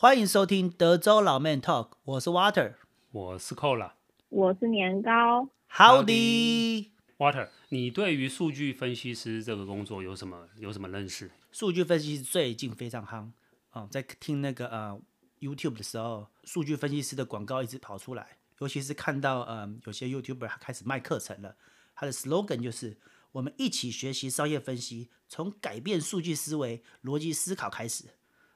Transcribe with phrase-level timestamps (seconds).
[0.00, 2.72] 欢迎收听德州老 Man Talk，我是 Water，
[3.10, 3.92] 我是 Cola，
[4.30, 5.50] 我是年糕。
[5.70, 11.30] Howdy，Water，你对于数据分析师这个工作有什么有什么认识？
[11.52, 13.30] 数据分析师最近非常夯。
[13.68, 14.98] 啊、嗯，在听那个呃
[15.38, 21.54] YouTube 的时候，数据分析师的广告一直跑出来，尤其是看到嗯有些 YouTuber 开始卖课程了，
[21.94, 22.96] 他的 slogan 就是
[23.32, 28.06] 我们一起学习商业分析，从改变数据思维、逻辑思考开始。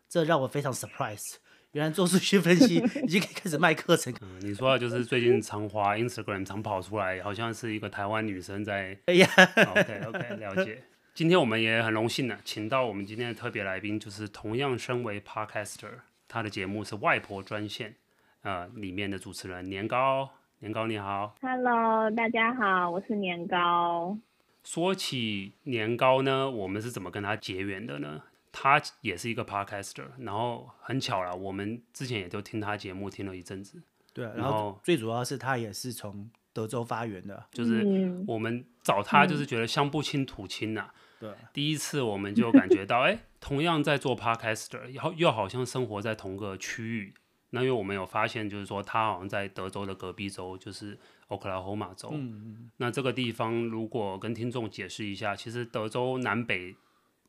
[0.09, 1.37] 这让我非常 surprise，
[1.73, 4.15] 原来做数据分析已经可以开始卖课程。
[4.21, 8.97] 嗯，你说的就是最近常滑 Instagram 常跑出来，好像是一个台湾女生在。
[9.07, 10.85] 哎呀，OK OK，了解。
[11.15, 15.91] 今天我们也很荣幸呢，请到我们今天的特别来宾，就是同样身为 Podcaster，
[16.29, 17.95] 他的节目是外婆专线，
[18.43, 20.31] 呃，里面的主持人年糕。
[20.61, 24.17] 年糕你好，Hello，大家好，我是年糕。
[24.63, 28.23] 说起年糕呢，我们是怎么跟他结缘的呢？
[28.57, 33.83] 他也是一个 podcaster，然后很巧了，我们之前也都听他节目听了一阵子。
[34.13, 37.85] 对，然后最主要是他也是从德州发源的，就是
[38.29, 40.95] 我们找他就是觉得乡不亲土亲呐、啊。
[41.19, 47.13] 对、嗯，第一次我们就感觉到， 哎，同样在做 podcaster，然后又好像生活在同个区域。
[47.51, 52.11] 那因为我们有发现，就是说他好像在德州的隔壁州，就是俄克拉荷马州。
[52.13, 52.71] 嗯嗯。
[52.77, 56.77] 那这个地方如果跟听众解释一下，其实德州南北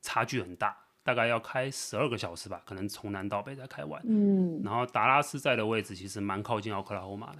[0.01, 0.84] 差距很大。
[1.05, 4.01] 大概要开十二个小时吧，可能从南到北再开完。
[4.05, 7.39] 嗯，然后达拉斯在的位置其实蛮靠近奥克拉荷马的，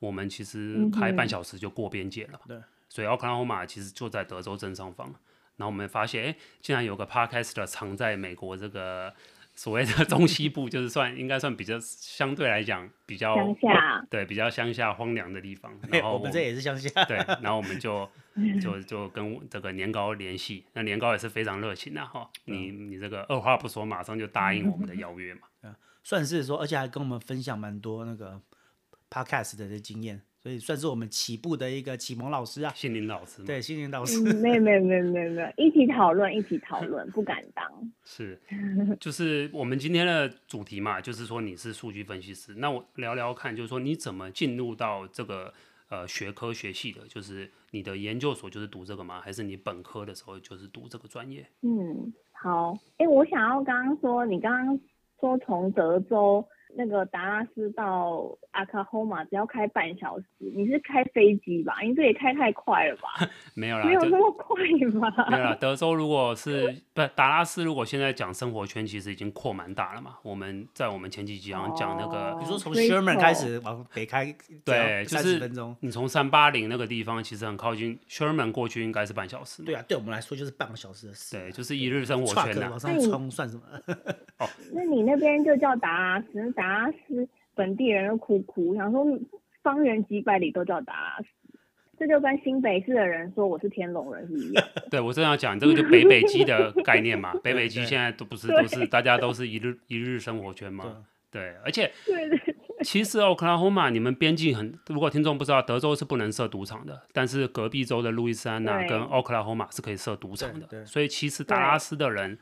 [0.00, 2.40] 我们其实开半小时就过边界了。
[2.48, 5.06] 对、嗯，所以奥克拉荷马其实就在德州正上方。
[5.56, 9.14] 然后我们发现，哎，竟然有个 Podcaster 藏在美国这个。
[9.54, 15.72] 所谓的 中西部就是算应该算比较相对来讲比较乡下，对，比较乡下荒凉的地方。
[15.90, 17.04] 然后我，我们这也是乡下。
[17.04, 18.08] 对，然后我们就
[18.60, 22.28] 就就跟这个年糕联系，那年糕也是非常热情的哈。
[22.46, 25.42] 你你这个二话不说，马上就答应我们的邀约嘛。
[25.62, 28.40] 嗯，算是说，而且还跟我们分享蛮多那个
[29.08, 30.22] podcast 的经验。
[30.44, 33.42] 所以算是我们起步的一个启蒙老师啊，心灵老师。
[33.44, 34.20] 对，心灵老师。
[34.34, 37.66] 没有没有没有没有没有，一起讨论，一起讨论，不敢当。
[38.04, 38.38] 是，
[39.00, 45.50] 就是我们今天的主题嘛，就是说你是数据分析师，那我聊聊看，就是说你怎么进入到这个
[45.88, 47.00] 呃学科学系的？
[47.08, 49.22] 就是你的研究所就是读这个吗？
[49.22, 51.48] 还是你本科的时候就是读这个专业？
[51.62, 54.78] 嗯，好，哎、欸，我想要刚刚说，你刚刚
[55.18, 56.46] 说从德州。
[56.76, 61.82] 那个达拉斯到阿卡霍马只要开半小时，你是开飞机吧？
[61.82, 63.28] 因为这也开太快了吧？
[63.54, 64.56] 没有啦，没有那么快
[65.00, 65.28] 吧？
[65.30, 65.54] 没有啦。
[65.60, 70.16] 德州如果是不达拉斯，如果现在讲生活圈，其实已经扩蛮大了嘛。
[70.22, 75.76] 我们在我们前几集好像讲那个，比如说从 Sherman 开始往北开，对，就是分钟。
[75.80, 79.62] 你从三八零那个地方其实很靠近 Sherman 过去应该是半小时。
[79.62, 81.36] 对啊，对我们来说就是半个小时的事。
[81.36, 82.68] 对，就是一日生活圈呐。
[82.70, 83.62] 往上冲算什么？
[84.38, 86.52] 哦，那你那边就叫达拉斯。
[86.52, 89.06] 达拉斯本地人都哭哭，想说
[89.62, 91.26] 方圆几百里都叫达拉斯，
[91.98, 94.64] 这就跟新北市的人说我是天龙人是一样。
[94.90, 101.04] 对，我正要讲这个就北北基的概念嘛， 北北基现在都不是都是大家都是一日 一日生活圈嘛。
[101.30, 112.38] 对，而且对对对，其实奥克拉荷马你们边境很，如果听众不知道，德州是不能设赌场的，但是隔壁州的路易斯安那跟奥克拉荷马是可以设赌场的，所以其实达拉斯的人。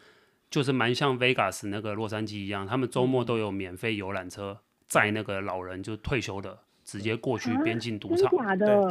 [0.53, 8.31] 就是蛮像 Vegas 那个洛杉矶一样，他们周末都有免费游览车载那个老人，就退休的直接过去边境赌场。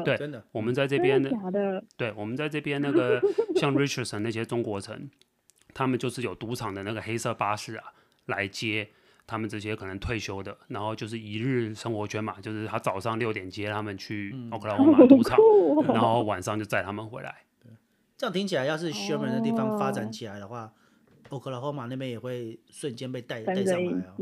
[0.04, 0.44] 对，真的。
[0.52, 1.30] 我们在这边的，
[1.96, 3.22] 对，我们在这边那个
[3.56, 5.08] 像 Richardson 那些中国城，
[5.72, 7.94] 他们就是有赌场的那个黑色巴士啊，
[8.26, 8.90] 来接
[9.28, 15.38] 他们这些可能退休的，然后就是一日生活圈嘛，就是他早上六点接他们去奥克拉荷马赌场，
[15.94, 17.36] 然后晚上就载他们回来。
[18.18, 20.74] 这样听起来，要是 Sherman 的地方发展起来的话。
[21.32, 24.16] 奥克拉荷马那边也会瞬间被带带上来啊！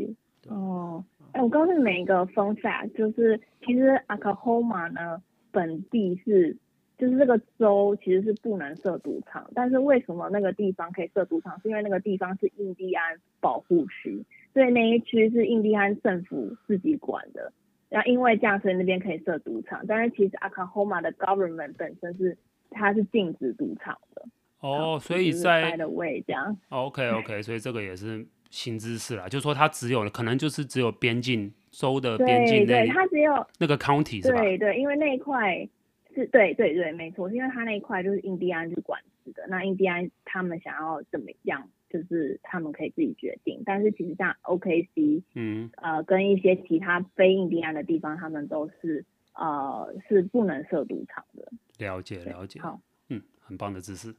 [0.48, 1.04] 哦，
[1.34, 5.22] 哎、欸，我告诉你们一个 fun fact，就是其实阿卡霍马呢
[5.52, 6.56] 本地是，
[7.00, 11.60] 就是这个州其实是不能设赌场，但是为什么那个地方可以设赌场？
[11.62, 14.24] 是因为那个地方是印第安保护区，
[14.54, 17.52] 所以那一区是印第安政府自己管的。
[17.90, 22.38] 然后因为这样，所以那边可以设赌场，但是其实阿卡霍马的 government 本身是
[22.70, 24.24] 它是禁止赌场的。
[24.60, 34.42] 哦，所以在的位这样，OK OK，所以这个也是新知识啦，就是说它只有可能就是只有边境州的边境对，对，它只有那个 county 是吧？
[34.42, 35.68] 对对，因为那一块
[36.14, 43.62] 是对对对，没错，是因为它那一块就是印第安去管制的，那印第安他们想要怎么样，就是他们可以自己决定。
[43.66, 51.50] 但是其实像 OKC，嗯，呃，跟一些其他非印第安的地方，他们都是呃是不能设赌场的。
[51.78, 54.14] 了解了解，好，嗯，很棒的知识。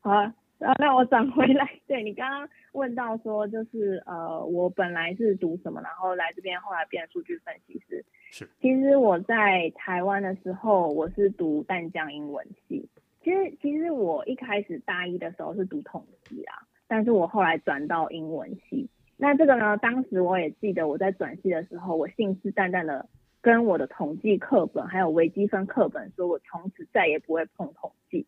[0.00, 8.04] 好啊，然后那我转回来，对你刚刚问到说，就是呃，我本来是读什么，然后来这边，后来变数据分析师。
[8.30, 8.48] 是。
[8.60, 12.88] 其实我在台湾的时候，我是读淡江英文系。
[13.22, 18.88] 其实其实我一开始大一的时候是读统计啊，但是我后来转到英文系。
[19.18, 23.06] 那这个呢，当时我也记得我在转系的时候，我信誓旦旦的
[23.42, 28.26] 跟我的统计课本还有微积分课本说，我从此再也不会碰统计。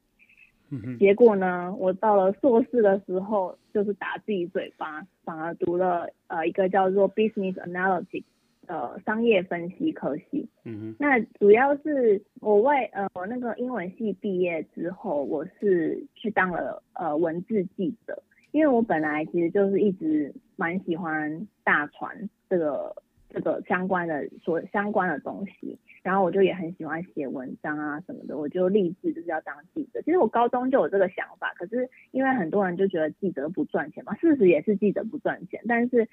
[0.99, 8.25] 结果呢，我到了硕士的时候，就是打自己嘴巴，反而读了呃一个叫做 Business Analytics
[8.67, 10.49] 的商业分析科系。
[10.65, 10.97] 嗯哼。
[10.99, 18.23] 那主要是我为呃我那个英文系毕业之后，我是去当了呃文字记者，
[18.53, 22.95] 因为我本来其实就是一直蛮喜欢大船这个
[23.33, 25.79] 这个相关的所相关的东西。
[26.03, 30.03] 然后我就也很喜欢写文章啊什么的，我就立志就是要当记者。
[30.03, 35.61] 其实我高中就有这个想法，可是因为很多人就觉得记者不赚钱嘛，事实也是记者不赚钱。
[35.69, 36.09] 但是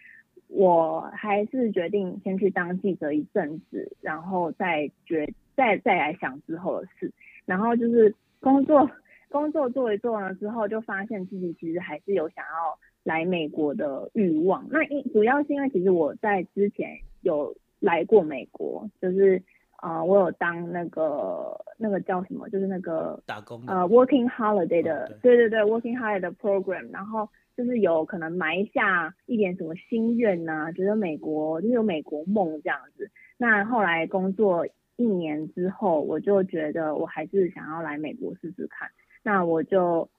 [0.48, 7.12] 我还是决定先去当记者一阵子，然后再决再再来想之后的事。
[7.46, 8.88] 然后就是工作
[9.30, 14.68] 工作做一做完了之后，就发现自己其实还是有想要来美国的欲望。
[14.70, 19.42] 那因主要是因为其实我在之前有来过美国，就是。
[19.82, 33.10] 啊、呃，我有当那个那个叫什么，就是那个打工呃，working holiday 的，哦、对，对对对，working holiday 的 program，然后就是有可能埋下一点什么心愿呐、啊，觉得美国就是有美国梦这样子。
[33.38, 34.68] 那后来工作
[34.98, 38.90] 一年之后，我就觉得我还是想要来美国试试看。
[39.24, 40.10] 那我就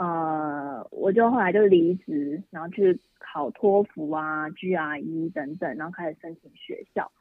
[0.00, 7.12] 呃，我就后来就离职，然后去考托福啊、GRE 等等，然后开始申请学校。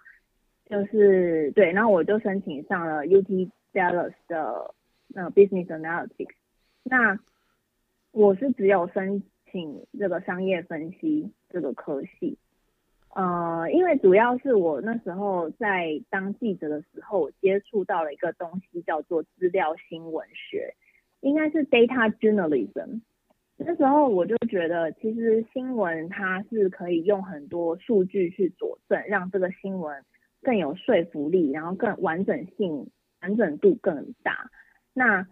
[0.66, 4.74] 就是对，然后我就申请上了 UT Dallas 的
[5.10, 6.36] 那个 Business Analytics。
[6.84, 7.20] 那
[8.12, 12.38] 我是只有申请这个商业分析这个科系，
[13.14, 20.74] 呃，因为主要是我那时候在当记者的时候，我接触到了一个东西叫做资料新闻学，
[21.21, 23.01] 应该是 Data Journalism。
[23.57, 30.04] 那时候我就觉得，其实新闻它是可以用很多数据去佐证，让这个新闻。
[30.42, 32.89] 更有说服力，然后更完整性、
[33.21, 34.50] 完整度更大。
[34.94, 35.27] 那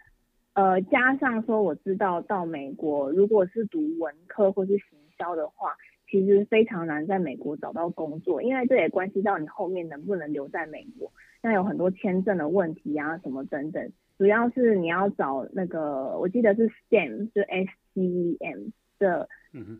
[0.51, 5.78] 呃，加上说我知道到美国，如果是读文科或是行销的话，
[6.12, 11.10] 其实非常难在美国找到工作，因为这也关系到你后面能不能留在美国。
[11.42, 13.89] 那有很多签证的问题啊，什么等等。
[14.18, 18.69] 主要是你要找那个，我记得是 STEM，就 S T E M
[19.00, 19.28] 的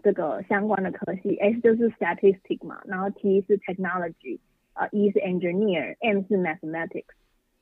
[0.04, 1.38] 这个相关的科系。
[1.42, 4.39] 嗯、S 就是 Statistics 嘛，然后 T 是 Technology。
[4.80, 7.06] 呃，E 是 engineer，M 是 mathematics。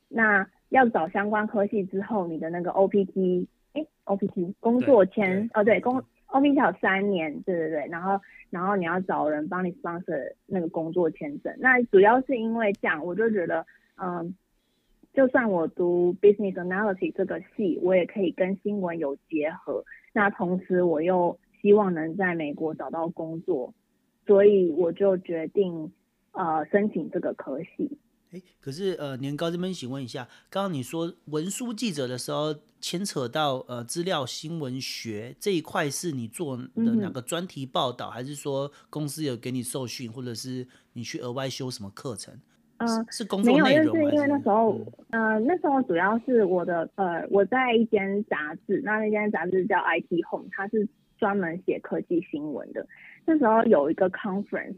[0.09, 7.87] 那要找相关科系之后，你的那个 OPT，哎，OPT 工作签，哦对，工 OPT 有三年，对对对。
[7.89, 8.19] 然后，
[8.49, 11.55] 然后你要找人帮你 sponsor 那个工作签证。
[11.57, 14.35] 那主要是因为这样，我就觉得，嗯，
[15.15, 19.83] 就算我读 business analysis 这个系，我也可以跟新闻有结合。
[20.13, 23.73] 那同时，我又希望能在美国找到工作，
[24.27, 25.91] 所以我就决定。
[26.37, 27.97] 呃，申请这个科系。
[28.31, 42.37] 哎，可是呃，年糕这边请问一下，刚刚你说文书记者的时候牵扯到呃资料新闻学这一块，是你做的哪个专题报道，嗯，还是说公司有给你受训，或者是你去额外修什么课程？
[42.77, 44.79] 呃，是工作内容，没有，就是因为那时候，
[45.11, 52.85] 嗯、呃，那时候主要是我的呃，我在一间杂志，那那间杂志叫 IT Home，它是专门写科技新闻的。
[53.25, 54.75] 那时候有一个 conference。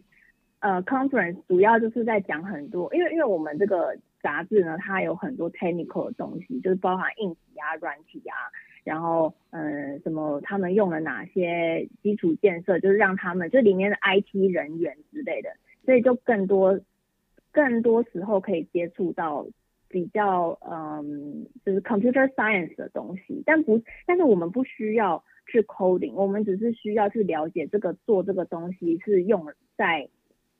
[0.59, 8.33] 呃，conference 主要就是在讲很多，因为因为我们这个杂志呢，它有很多 technical 的东西，就是包含硬体啊、软体啊，
[8.83, 15.51] 然后嗯、呃，什么他们用了哪些基础建设，就是让他们就里面的 IT 人员之类的，
[15.85, 16.79] 所以就更多
[17.57, 19.47] 更多时候可以接触到
[19.89, 30.07] 比较嗯，就是 computer science 的东西，但不，但是我们不需要去 coding，我们只是需要去了解这个做这个东西是用在。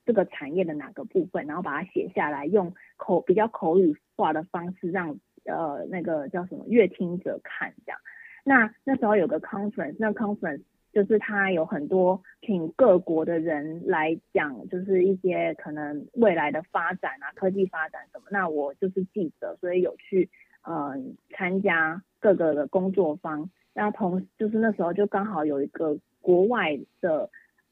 [0.07, 7.99] 这个产业的哪个部分，然后把它写下来，用口比较口语化的方式让呃那个叫什么阅听者看这样。
[8.45, 10.61] 那那时候有个 conference，那 conference
[10.97, 18.25] 就是它有很多请各国的人来讲，就是一些可能未来的发展啊，科技发展什么。
[18.31, 20.27] 那我就是记者，所以有去
[20.67, 23.47] 嗯参加各个的工作坊。
[23.75, 27.29] 那同就是那时候就刚好有一个国外的。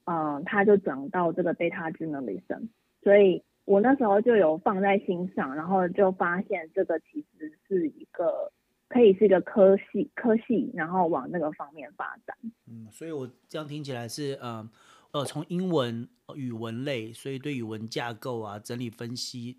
[0.08, 2.68] 嗯，他就讲到这个 data journalism，
[3.02, 8.52] 所以我那时候就有放在心上，然后就发现这个其实是一个
[8.88, 12.38] 可以是一个科系科系，然后往那个方面发展。
[12.68, 14.70] 嗯，所以我这样听起来是，呃，
[15.12, 19.58] 呃，从英文语文类，所以对语文架构啊、整理分析、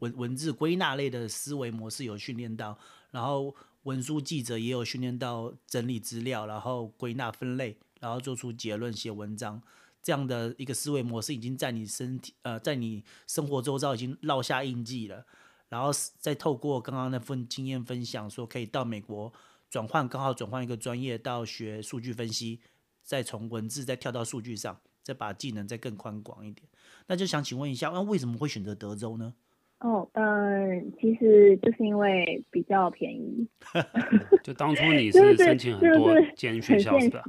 [0.00, 2.78] 文文字归纳类的思维模式有训练到，
[3.10, 9.62] 然后文书记者也有训练到整理资料，然后归纳分类，然后做出结论、写文章
[10.02, 15.24] 这样的一个思维模式，已经在你身体呃，在你生活周遭已经烙下印记了。
[15.70, 19.32] 然后再透过刚刚那份经验分享，说可以到美国
[19.70, 22.58] 转换，刚好转换一个专业到学数据分析，
[23.04, 26.68] 再从文字再跳到数据上，再把技能再更宽广一点。
[27.06, 29.32] 那就想请问一下，那为什么会选择德州呢？
[29.78, 33.46] 哦，嗯，其实就是因为比较便宜。
[34.42, 37.22] 就当初你 是申请很多间学校是吧？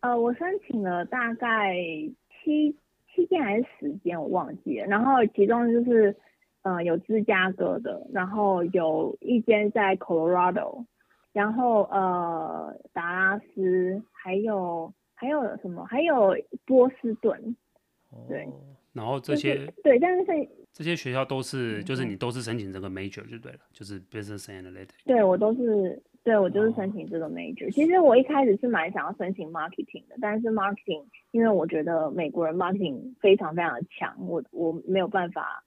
[0.00, 1.76] 呃，我申请了大概
[2.42, 2.76] 七
[3.14, 4.86] 七间还是十间，我忘记了。
[4.86, 6.16] 然后其中就是。
[6.62, 10.84] 呃，有芝加哥的，然后有一间在 Colorado，
[11.32, 15.86] 然后呃，达拉斯，还有还有什么？
[15.86, 16.36] 还有
[16.66, 17.56] 波士顿，
[18.28, 18.44] 对。
[18.44, 18.60] 哦、
[18.92, 20.26] 然后这些、就是、对，但是
[20.74, 25.04] 这些学校都是，就是你都是申请这个 major 就对了，就是 business analytics。
[25.06, 27.68] 对，我都是，对我就是申请这个 major。
[27.68, 35.64] 哦、其实我一开始是蛮想要申请 marketing 的，但是 marketing 因为我觉得美国人 marketing 非常非常的强，我我没有办法。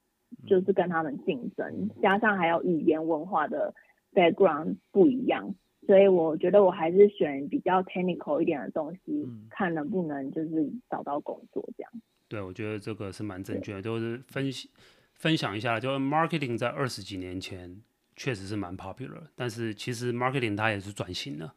[0.48, 3.74] 就是跟他们竞争，加上还有语言文化的
[4.14, 5.56] background 不一样，
[5.88, 11.92] 所以我觉得我还是选比较 technical 一点的东西，嗯、看能不能就是找到工作这样。
[12.28, 14.70] 对，我觉得这个是蛮正确的，就是分析
[15.14, 17.82] 分享一下，就是 marketing 在二十几年前
[18.16, 21.54] 确实是蛮 popular，但是其实 marketing 它也是转型了，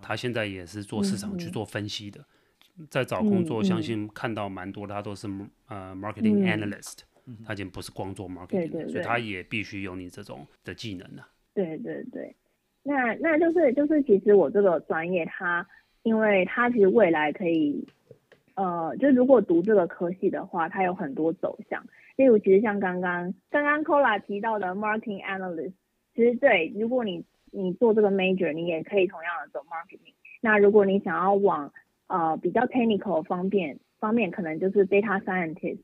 [0.00, 2.24] 它现在也是做市场去做分析的，
[2.78, 5.28] 嗯、在找工作，嗯、相信看到蛮多，他都是
[5.68, 7.00] 呃 marketing analyst。
[7.02, 7.06] 嗯
[7.44, 11.26] 他已经不是光做 marketing，对对对，所以他也必须有你这种的技能了。
[11.54, 12.34] 对对对，
[12.82, 15.66] 那那就是就是，其实我这个专业，它
[16.02, 17.86] 因为它其实未来可以，
[18.54, 21.84] 呃，就如果读这个科系的话，它有很多走向。
[22.16, 25.72] 例如，其实像刚刚刚刚 Cola 提到的 marketing analyst，
[26.14, 30.14] 其实对，如果你你做这个 major，你也可以同样的走 marketing。
[30.40, 31.72] 那如果你想要往
[32.06, 35.80] 呃比较 technical 方面方面，可能就是 data scientist。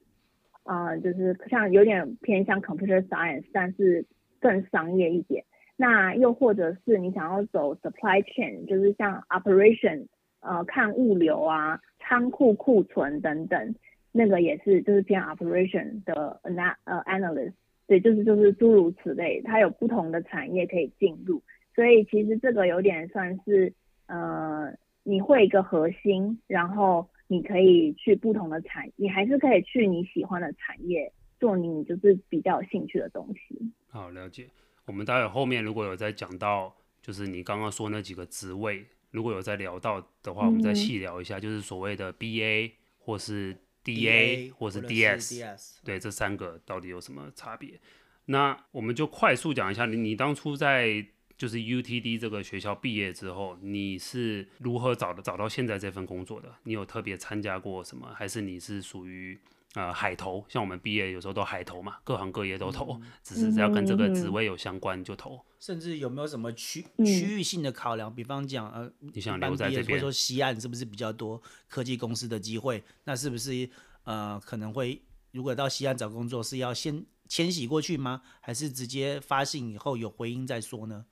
[0.66, 4.04] 啊、就是像有点偏向 computer science，但是
[4.40, 5.44] 更商业一点。
[5.76, 10.06] 那又或者是你想要走 supply chain，就是像 operation，
[10.40, 13.74] 呃，看物流啊、仓库库存等等，
[14.10, 17.52] 那个也是就是偏 operation 的那呃 analyst，
[17.86, 21.40] 对，就是就是诸如此类，它有不同的产业可以进入。
[21.74, 23.72] 所以其实这个有点算是
[24.08, 27.08] 呃，你会一个核心，然后。
[27.28, 33.72] 你可以去不同的产，你还是可以去你喜欢的产业做你就是比较有兴趣的东西。
[33.88, 34.48] 好，了解。
[34.84, 47.80] 我们待会后面如果有在讲到，就是你刚刚说那几个职位，如果有在聊到的话，我们再细聊一下，嗯、就是所谓的 BA 或是 DA 或是 DS，对，这三个到底有什么差别？
[48.26, 51.06] 那我们就快速讲一下，你你当初在。
[51.36, 56.54] 就是 UTD 这个学校毕业之后，你是如何找的找到现在这份工作的？
[56.64, 58.10] 你有特别参加过什么？
[58.14, 59.38] 还是你是属于
[59.74, 60.42] 呃海投？
[60.48, 65.38] 像我们毕业有时候都海投嘛，各行各业都投，嗯、只是只要跟这个职位有相关就投。
[65.60, 68.14] 甚至有没有什么区区域性的考量？
[68.14, 72.82] 比方讲呃，你想留在这边，或者说西岸是不是比较多科技公司的机会？
[73.04, 73.68] 那是不是
[74.04, 75.02] 呃可能会
[75.32, 78.22] 如果到西岸找工作是要先迁徙过去吗？
[78.40, 81.04] 还是直接发信以后有回音再说呢？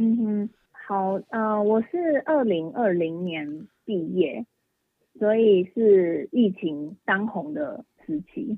[0.00, 4.46] 嗯哼，好，呃，我是二零二零年毕业，
[5.18, 8.56] 所以是疫情当红的时期。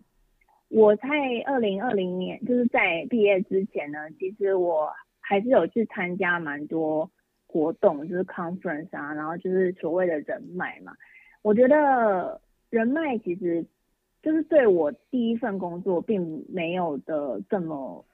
[0.68, 1.08] 我在
[1.46, 7.10] 二零二零年，就是在毕业之前呢，其实我还是有去参加蛮多
[7.46, 10.92] 活动，就是 conference 啊，然后就是所谓的人脉嘛。
[11.40, 13.64] 我觉得人脉其实
[14.22, 18.04] 就是对我第一份工作并没有的这么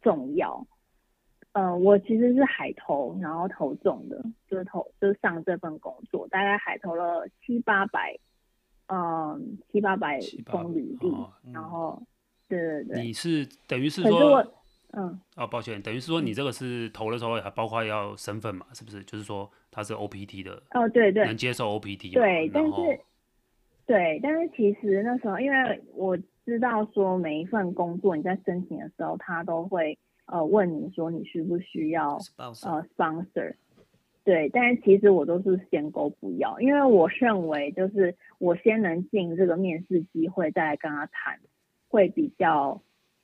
[0.00, 0.66] 重要。
[1.52, 8.18] 嗯、呃，我其实是海投，然后投中的，就是投就是上这份工作，大概海投了七八百，
[8.88, 10.18] 嗯，七八百
[10.50, 12.02] 公里地，哦嗯、然后，
[12.48, 13.02] 对对对。
[13.02, 14.42] 你是等于是说，
[14.92, 19.04] 嗯，哦，抱歉，等于是说你这个是投的时候还包括要身份嘛，是不是？
[19.04, 23.00] 就是说他是 OPT 的，哦，对对，能接受 OPT，对，但是，
[23.84, 26.16] 对，但是其实那时候，因为我
[26.46, 29.98] 知道说每一份工作你在申请的时候，他都会。
[30.32, 32.16] 呃，问你说你需不需要.
[32.70, 33.54] 呃 sponsor，
[34.24, 41.38] 对，但是其实我都是先勾不要，因为我认为就是我先能进这个面试机会，再来跟他谈，
[41.88, 42.80] 会比较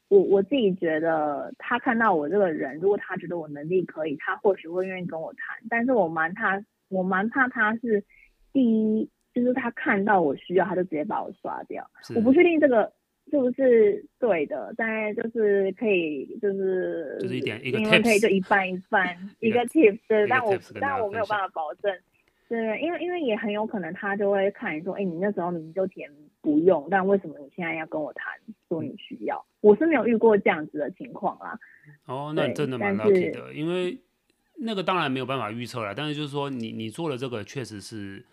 [0.08, 5.56] 我我自己觉得，他看到我这个人，如果他觉得我能力可以，他或许会愿意跟我谈。
[5.70, 8.04] 但是我蛮怕，我蛮怕他是
[8.52, 8.62] 第
[9.00, 11.88] 一，就是他看到我需要，他就直接把我刷掉。
[12.14, 12.92] 我不确定这个
[13.30, 21.92] 是不是对的，但就是可以，就是就是一点一个因为可以就一半一半 一个 tips，但我但我没有办法保证。
[22.48, 28.24] 对，因为因为也很有可能他就会看你说，哎，你那时候你就填不用，但为什么你现在要跟我谈
[28.68, 29.44] 说你需要？
[29.60, 31.58] 我是没有遇过这样子的情况啦。
[32.06, 33.98] 哦，那真的蛮 lucky 的，因为
[34.56, 38.24] 那个当然没有办法预测了，但是就是说你你做了这个确实是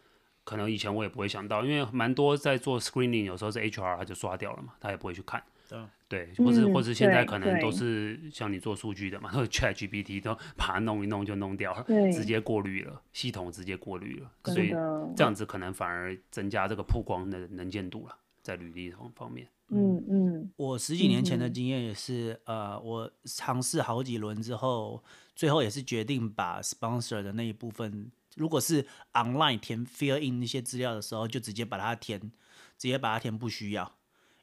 [0.46, 5.44] 可能以前我也不会想到，因为蛮多在做 screening，有时候是 HR 他就刷掉了嘛，他也不会去看。
[6.08, 11.84] 对，或是或者现在可能都是像你做数据的嘛， 或者 ChatGPT 都把它弄一弄就弄掉了，
[12.14, 14.70] 直接过滤了，系统直接过滤了，所以
[15.16, 19.48] 这样子可能反而增加这个曝光的能见度了，在履历方方面。
[19.70, 25.04] 嗯嗯，我十几年前的经验也是，呃，我尝试好几轮之后，
[25.36, 32.20] 最后也是决定把 sponsor 的那一部分，如果是 online 填 fill in 那些资料的时候，就直接把它填，
[32.78, 33.92] 直接把它填不需要。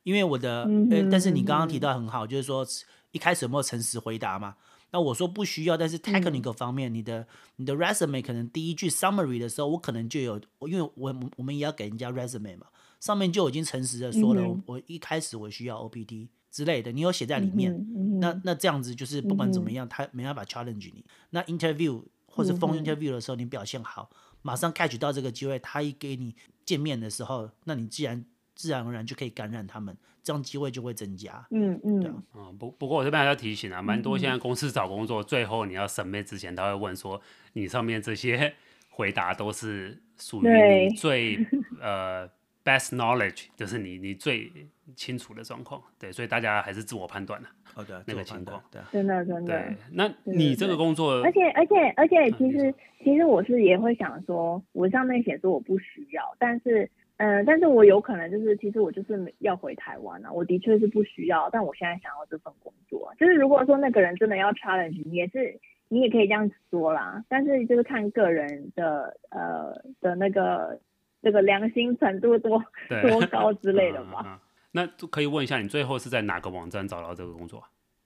[0.02, 2.66] 因为我的，呃，但是你刚刚提到很好，就是说
[3.12, 4.56] 一开始有没有诚实回答嘛？
[4.90, 12.66] 那我说不需要，但是 technical 方面，你的你的 resume 可能第一句 summary 的时候，我可能就有，因为我我们也要给人家 resume 嘛，
[13.00, 17.72] 上面就已经诚实的说了，我一开始我需要 OPT 之类的，你有写在里面，
[18.20, 21.04] 那那这样子就是不管怎么样，他没办法 challenge 你。
[21.30, 22.02] 那 interview
[22.32, 24.10] 或者 phone interview 的时候，你表现好，
[24.42, 26.34] 马上 catch 到这个机会，他一给你
[26.64, 28.24] 见面的时候，那你既然
[28.54, 31.46] 自然而然就可以感染他们，这样机会就会增加。
[31.50, 32.00] 嗯嗯。
[32.00, 32.14] 对啊。
[32.34, 37.20] 嗯，不不过我这边还要提醒啊，蛮多现在公司找工作，嗯、最后你要 submit 之前，他会问说，
[37.52, 38.54] 你上面这些
[38.90, 41.38] 回答都是属于你最
[41.80, 42.28] 呃
[42.64, 44.50] best knowledge，就是你你最
[44.94, 45.82] 清楚的状况。
[45.98, 47.48] 对，所以大家还是自我判断的。
[47.62, 48.62] 好的，那个情况。
[48.70, 49.58] 对，真的真的。
[49.58, 56.90] 对，那你这个工作，而且而且而且，其实其实我是也会想说，我上面写说我不需要，但是。
[57.18, 60.32] 嗯、呃，但是我有可能就是，其实我就是要回台湾啊。
[60.32, 63.14] 我的确是不需要，但我现在想要这份工作、啊。
[63.14, 65.56] 就是如果说那个人真的要 challenge 你，也是
[65.88, 67.22] 你也可以这样子说啦。
[67.28, 70.80] 但是就是看个人的呃的那个
[71.22, 72.62] 这个良心程度多
[73.02, 74.38] 多高之类的吧、嗯嗯嗯。
[74.72, 77.62] 那可以问一下，你最后是在哪个网站找到这个工作？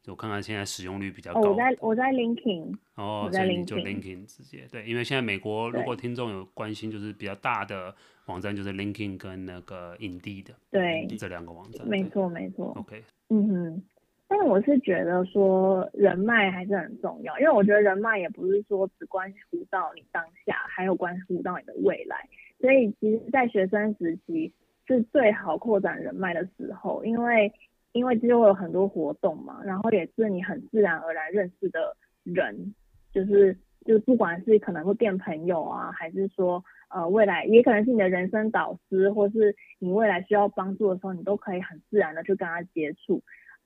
[0.08, 1.40] 我看看现在使用率比较高。
[1.40, 2.72] 哦、我在我在 LinkedIn。
[2.94, 7.92] 哦，我在 LinkedIn 就 LinkedIn 直接对，因为现在美国如果听众有关心，就是比较大的
[8.26, 11.84] 网站就是 LinkedIn 跟那个 Indeed 的，对，这两个网站。
[11.88, 12.72] 没错没错。
[12.76, 13.02] OK。
[13.30, 13.82] 嗯哼，
[14.28, 22.16] 但是我是觉得说人脉还是很重要，因为我觉得人脉也不是说只关乎到你当下，还有关乎到你的未来。
[22.60, 24.52] 所以其实，在学生时期
[24.86, 27.52] 是最好扩展人脉的时候，因为。
[27.92, 32.74] 因为就会有很多活动嘛，然后也是你很自然而然认识的人，
[33.10, 43.22] 就是就是不管是可能会变朋友啊，还是说呃未来也可能是你的人生导师，或是你未来需要帮助的时候，你都可以很自然的去跟他接触。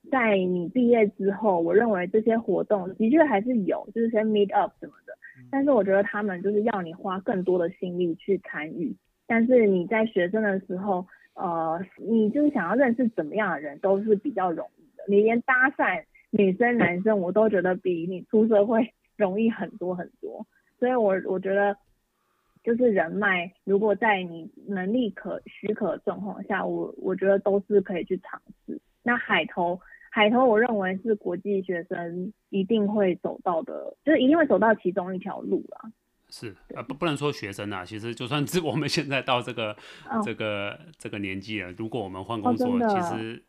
[0.09, 5.13] 在你毕业之后，我认为这些活动的确还是有，就是些 meet up 什么的，
[5.49, 11.07] 但是我觉得他们就是要你花更多的心力去参与，但是你在学生的时候。
[11.33, 15.03] 呃，你就是想要认识怎么样的人，都是比较容易的。
[15.07, 20.45] 你连搭讪女生、男生，我都觉得比你出社会 容易很多很多。
[20.77, 21.77] 所以我我觉得，
[22.65, 28.79] 就是人脉，如果在你能力可许可状况下，我我觉得都是可以去尝试。
[29.01, 29.79] 那海投，
[30.13, 35.89] 海投，我认为是国际学生一定会走到的，就是一定会走到其中一条路啦。
[36.29, 39.75] 是啊，不不能说学生啊，其实就算是 我们现在到这个、
[40.09, 40.23] oh.
[40.23, 43.41] 这个这个年纪了，如果我们换工作，oh, 其实，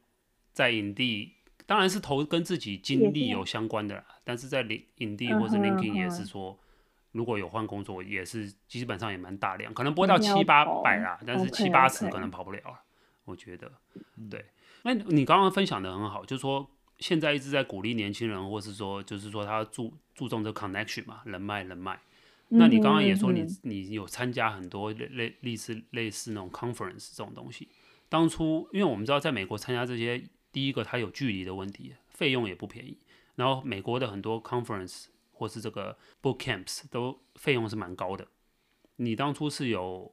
[0.52, 1.30] 在 Indeed
[1.66, 6.62] 当然是投跟自己经历有相关的啦，是但是在 Indeed 或者 LinkedIn 也是说，uh huh, uh huh.
[7.10, 12.60] 如果有换工作，也是基本上也蛮大量，可能不会到七八百啦，但是七八十可能跑不了.
[13.24, 13.70] 我觉得，
[14.30, 14.44] 对。
[14.82, 16.68] 那你刚刚分享的很好，就是说
[16.98, 22.00] 现在一直在鼓励年轻人，或是说就是说他注注重这 connection 嘛，人脉人脉。
[22.48, 27.68] 那你刚刚也说你你有参加很多类类类似类似那种 conference 这种东西。
[28.08, 32.98] 当初因为我们知道在美国参加这些，第一个它有距离的问题，费用也不便宜。
[33.36, 38.28] 然后美国的很多 conference 或是这个 boot camps 都费用是蛮高的。
[38.96, 40.12] 你当初是有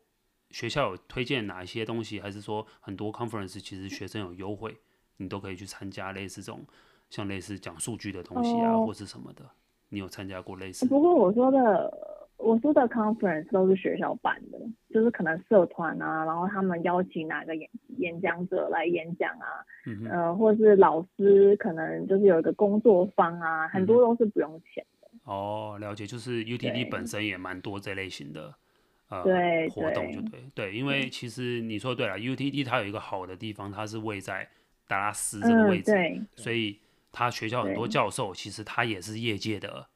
[0.51, 4.77] 学校有推荐哪一些东西，还是说很多 conference 其实学生有优惠，
[5.17, 6.65] 你都可以去参加类似这种
[7.09, 9.43] 像类似讲数据的东西啊，或是什么的？
[9.89, 10.85] 你有参加过类似？
[10.87, 12.17] 不过我说的。
[12.39, 14.57] 我说的 conference 都是学校办的，
[14.93, 19.45] 就是可能社团啊，然后他们邀请哪个演演讲者来演讲啊，
[19.85, 25.09] 嗯、呃，或是老师可能就是有一个工作坊啊，很多都是不用钱的。
[25.25, 28.55] 哦，了解，就是 UTD 本身也蛮多这类型的
[29.09, 34.47] 呃对活动，就对对，因为其实你说对了，UTD 它有一个好的地方，它是位在
[34.87, 36.79] 达拉斯这个位置，嗯、所以
[37.11, 39.87] 他学校很多教授其实他也是业界的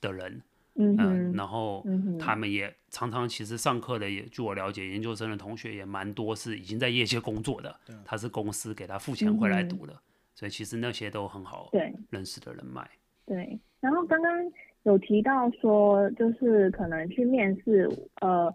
[0.00, 0.42] 的人。
[0.76, 1.86] 嗯，嗯，然后
[2.18, 10.02] 他们也常常其实上课的也，据我了解，研究生的同学也蛮多是已经在业界工作的，他是公司给他付钱回来读的，嗯，
[10.34, 11.70] 所以其实那些都很好
[12.10, 12.90] 认识的人脉。
[13.24, 14.32] 对，然后刚刚
[14.84, 17.88] 有提到说，就是可能去面试，
[18.20, 18.52] 呃，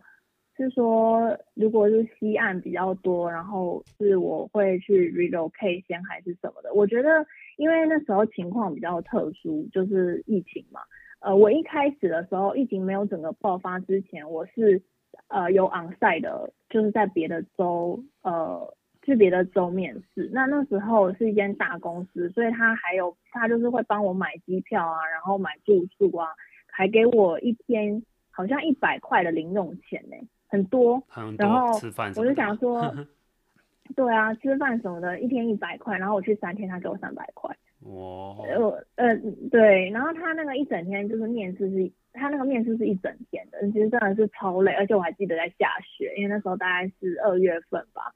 [0.55, 6.73] 是说如果是西岸比较多，然后是我会去 relocate 先还是什么的？
[6.73, 7.25] 我觉得
[7.57, 10.81] 因为那时候情况比较特殊，就是疫情嘛。
[11.21, 14.81] 呃，我一开始的时候，疫情没有整个爆发之前，我是
[15.27, 20.29] 呃有 onsite 的，就是在别的州，呃，去别的州面试。
[20.33, 26.27] 那那时候是一间大公司，所以他还有他就是会帮我买机票啊，然后买住宿啊，
[26.71, 30.15] 还给我一天好像一百块的零用钱呢，
[30.47, 31.01] 很多。
[31.07, 31.45] 很多。
[31.45, 32.11] 然后吃饭。
[32.15, 32.93] 我就想说，
[33.95, 37.55] 对啊，吃饭什么的，一天一百块，然后我去三天，他给我三百块。
[37.81, 39.15] 哦，呃呃
[39.49, 48.13] 对，然后他那个一整天就是面试是，他那个面试是一整天的，其实真的是超累，而且我还记得在下雪，因为那时候大概是二月份吧。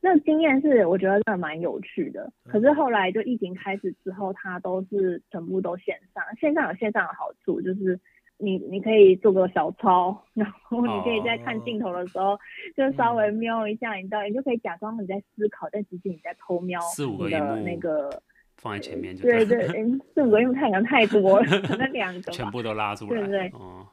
[0.00, 7.98] 那经验是我觉得真的蛮有趣的，可是后来就疫情开始之后，它都是全部都线上，线上有线上的好处，就是
[8.38, 12.38] 你你可以做个小抄，然后你可以在看镜头的时候
[12.76, 18.22] 就稍微瞄一下，你到你就可以假装你在思考，但其实你在偷瞄你的那个。
[18.58, 19.66] 放在前面就对对，
[20.14, 23.48] 四五个用太阳太多了，那两个 全部都拉出来，对对。
[23.54, 23.84] 哦，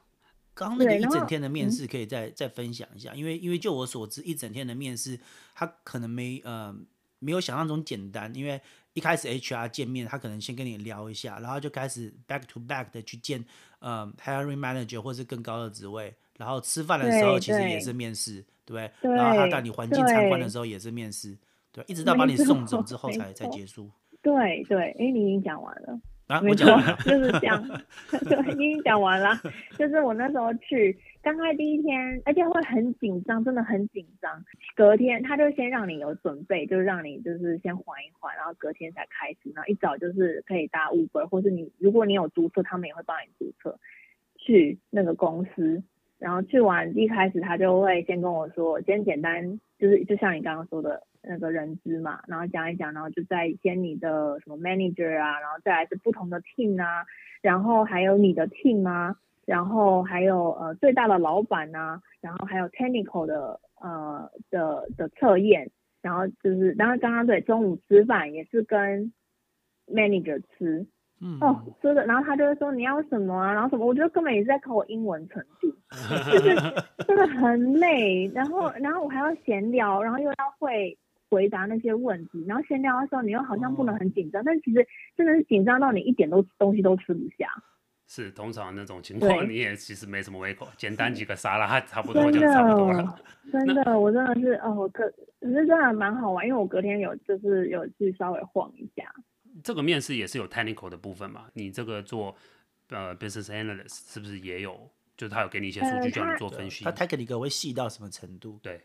[0.60, 5.18] 刚刚那个一整天的面试可以再再分享一下，因为因为就我所知，一整天的面试
[5.56, 6.76] 他可能没呃
[7.20, 8.60] 没有想象中简单，因为
[8.94, 13.46] 一开始 HR 见面，他可能先跟你聊一下，然后就开始 back to back 的去见
[13.80, 19.14] 呃 hiring manager 或是更高的职位，然后吃饭的时候其实也是面试，对不对？
[19.16, 21.38] 然后他带你环境参观的时候也是面试，
[21.72, 23.90] 对，一直到把你送走之后才才结束。
[24.22, 25.98] 对对，哎，你已经讲完了，
[26.30, 26.68] 啊、没错，
[27.04, 27.60] 就是这样。
[28.30, 29.36] 对，已经讲完了。
[29.80, 34.46] 就是我那时候去，刚开第一天，而且会很紧张，真的很紧张。
[34.76, 39.52] 隔天他就先让你有准备，就让你就是先缓一缓，然后隔天才开始。
[39.56, 43.76] 然后一早就是可以搭 Uber，或是你如果你有租车，他们也会帮你租车
[44.38, 45.82] 去那个公司。
[46.20, 51.02] 然后去完一开始他就会先跟我说，先简单就是就像你刚刚说的。
[51.22, 57.06] 那个人资嘛，然后讲一讲，然后就再先你的什么 manager 啊，然后再来是不同的 team 啊，
[57.42, 65.70] 然后还有你的 team 啊，然后还有呃最大的老板啊，然后还有 technical 的呃的的测验，
[66.02, 69.12] 然后就是，然后刚刚对中午吃饭也是跟
[69.88, 70.88] manager 吃，
[71.20, 75.68] 嗯哦，说的，然后他就会说你要什么啊，然后什么，我觉得根本也是在考我英文程度，
[76.32, 76.56] 就是
[77.06, 80.98] 真的很累，然后然后我还要闲聊，然后又要会。
[81.30, 87.48] 回答那些问题，然后闲聊的时候，你又好像不能很紧张，哦、但其实真的是紧张到你一点都东西都吃不下。
[88.08, 93.20] 是，通常那种情况你也其实没什么胃口，简单几个沙拉差不多就差不多了。
[93.52, 95.08] 真的，真的我真的是哦，可
[95.40, 99.14] 可是真的蛮好玩，因为我隔天有就是有去稍微晃一下。
[99.64, 101.46] 这个面试也是有 technical 的部分嘛？
[101.54, 102.36] 你这个做
[102.90, 104.90] 呃 business analyst 是不是也有？
[105.16, 106.84] 就是他有给你一些数据叫你做分析。
[106.86, 108.60] 他 technical 会细到什么程度？
[108.64, 108.82] 对。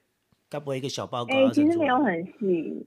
[0.54, 1.34] 该不会一个小报告？
[1.34, 2.86] 哎、欸，其实没有很细，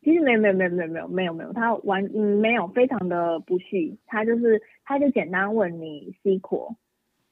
[0.00, 6.74] 其实没有没有没有没有没有没有没有，他完嗯没有非常的不细，他就是他就简单问你 SQL，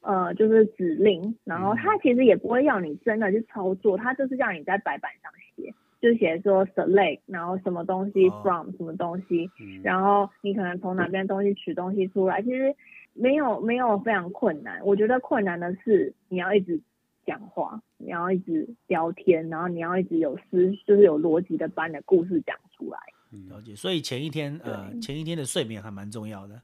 [0.02, 5.72] 呃就是指令，然后他其实也不会要你真的去操作，他就是让你在白板上写，
[6.02, 9.48] 就写说 select，然后什么东西 from、哦、什么东西，
[9.82, 12.74] 然后你可能从哪边东西取东西出来，其实
[13.14, 16.78] 没有没有非常困难，我觉得困难的是你要一直。
[17.26, 22.98] 讲话，你要一直聊天，然后你要一直有思，就是有逻辑的把你的故事讲出来。
[23.32, 23.74] 嗯，了解。
[23.74, 26.60] 所以前一天，呃，前一天的睡眠还蛮重要的。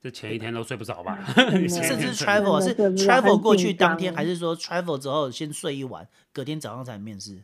[0.00, 1.18] 这前一天都睡不着吧？
[1.32, 7.42] 甚至 travel 是 travel 过去当天，还是说 travel 之后先睡一晚，隔天早上才面试？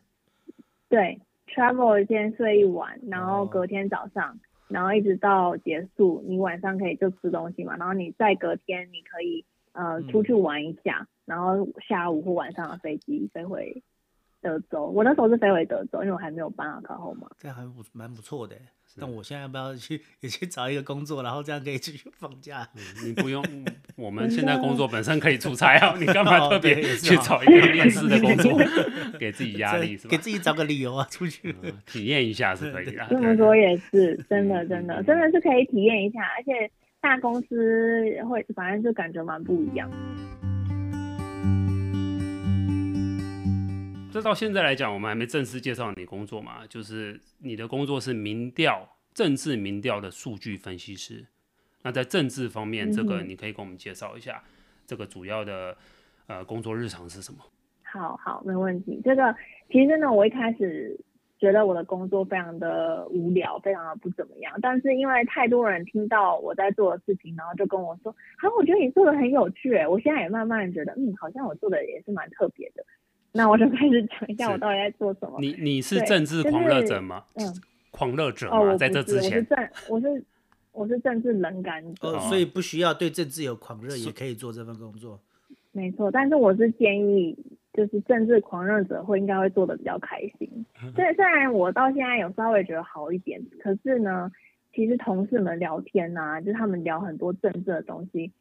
[0.90, 11.00] 对，travel 先睡一晚，然后隔天早上，哦，然后一直到结束，你晚上可以就吃东西嘛，然后你再隔天你可以呃出去玩一下。
[11.00, 13.80] 嗯然后下午或晚上的飞机飞回
[14.42, 17.28] 德州，我那时候是飞回德州，因为我还没有搬奥克拉荷马。
[17.38, 18.56] 这样还不蛮不错的。
[18.96, 22.68] 那我现在要不要去也去找一个工作，然后这样可以继续放假？
[22.74, 23.44] 嗯、你不用，
[23.94, 28.58] 我们现在工作本身可以出差啊，你干嘛特别去找一个面试的工作，
[29.20, 30.10] 给自己压力是吧？
[30.10, 33.06] 给自己找个理由啊，出去、嗯、体验一下是可以的。
[33.08, 36.68] 这么说也是真的，真的，真的是可以体验一下，而且
[37.00, 39.90] 大公司会，反正就感觉蛮不一样。
[44.12, 46.66] 这到现在来讲，我们还没正式介绍你工作嘛？
[46.68, 51.24] 就是你的工作是民调、政治民调的数据分析师。
[51.82, 54.42] 那在政治方面，这个你可以跟我们介绍一下，
[54.86, 55.74] 这个主要的
[56.26, 57.38] 呃工作日常是什么？
[57.82, 59.00] 好好，没问题。
[59.02, 59.34] 这个
[59.70, 60.98] 其实呢，我一开始
[61.40, 64.52] 觉得我的工作非常的无聊，非常的不怎么样。
[64.60, 72.84] 但是因为太多人听到我在做的事情，然后就跟我说：“好，我觉得你做的很有趣。”我现在也慢慢觉得，嗯，好像我做的也是蛮特别的。
[73.32, 75.40] 那我就开始讲一下我到底在做什么。
[75.40, 77.24] 你你是政治狂热者吗？
[77.34, 78.58] 就是、嗯， 狂热者吗？
[78.58, 80.24] 哦，在这之前，我是政，我是
[80.72, 82.08] 我是政治冷感者。
[82.08, 85.18] 哦，所以不需要对政治有狂热，也可以做这份工作。
[85.72, 87.34] 没错，但是我是建议，
[87.72, 90.66] 就是政治狂热者会应该会做的比较开心。
[90.94, 94.30] 虽虽然我到现在有稍微觉得好一点，可是呢，
[94.72, 98.32] 其实同事们聊天啊，就是他们聊很多政治的东西。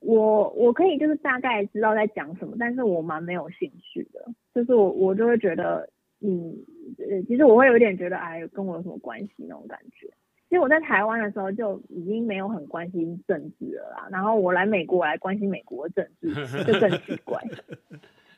[0.00, 5.88] 我我可以就是大概知道在讲什么，但是我蛮没有兴趣的，就是我我就会觉得，
[6.20, 6.54] 嗯，
[6.98, 10.06] 呃，其实我会有点觉得，哎，跟我有什么关系那种感觉。
[10.48, 17.42] 其实我在台湾的时候就已经没有很关心政治了啦，然后我来美国来关心美国的政治，就更奇怪。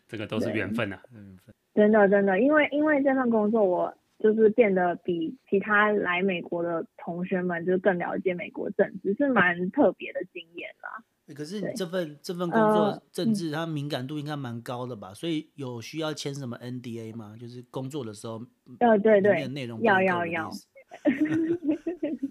[0.08, 1.00] 这个都是缘分啊，
[1.74, 11.04] 真的真的，因为因为这份工作，我就是变得比其他来美国的同学们就是更了解美国政治，是蛮特别的经验啦。
[11.36, 15.08] 可是你这份这份工作政治，它敏感度应该蛮高的吧？
[15.08, 17.36] 呃、所以有需要签什么 NDA 吗？
[17.38, 18.40] 就是工作的时候，
[18.80, 20.50] 呃，对 对，内容要要要，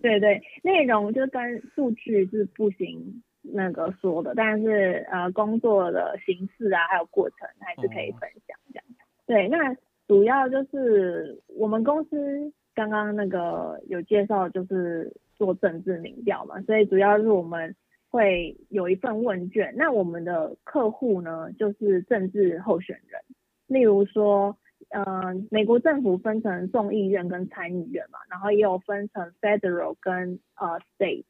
[0.01, 3.21] 对对，内容就跟数据是不行
[3.53, 8.86] 那个说的，但是呃，工作的形式啊，还有过程还是可以分享这样。
[8.89, 9.75] 哦、对，那
[10.07, 17.75] 主要就是我们公司刚刚那个有介绍，就是做政治民调嘛，所以主要是我们。
[18.10, 23.21] 会有一份问卷，那我们的客户呢，就是政治候选人。
[23.67, 24.57] 例如说，
[24.89, 31.25] 呃，美国政府分成众议院跟参议院嘛，然后也有分成 federal 跟呃 state，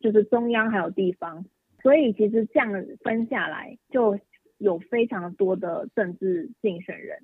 [0.00, 1.46] 就是中央还有地方。
[1.82, 4.18] 所以其实这样分下来，就
[4.58, 7.18] 有非常多的政治竞选人。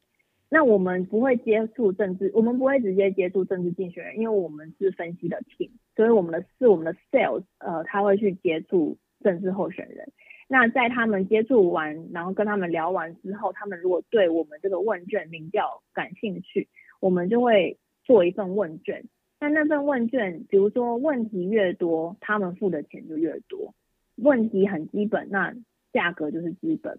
[0.51, 10.13] 那我们不会接触政治，我们不会直接接触政治竞选人，因为我们是分析的 team，所以我们的是我们的 sales，呃，他会去接触政治候选人。
[10.47, 16.69] 那在他们接触完，然后跟他们聊完之后，他们如果对我们这个问卷民调感兴趣，
[17.01, 19.03] 我们就会做一份问卷。
[19.41, 23.75] 那那份问卷，比如说问题越多，他们付的钱就越多；
[24.17, 25.55] 问题很基本，那
[25.93, 26.99] 价格就是基本。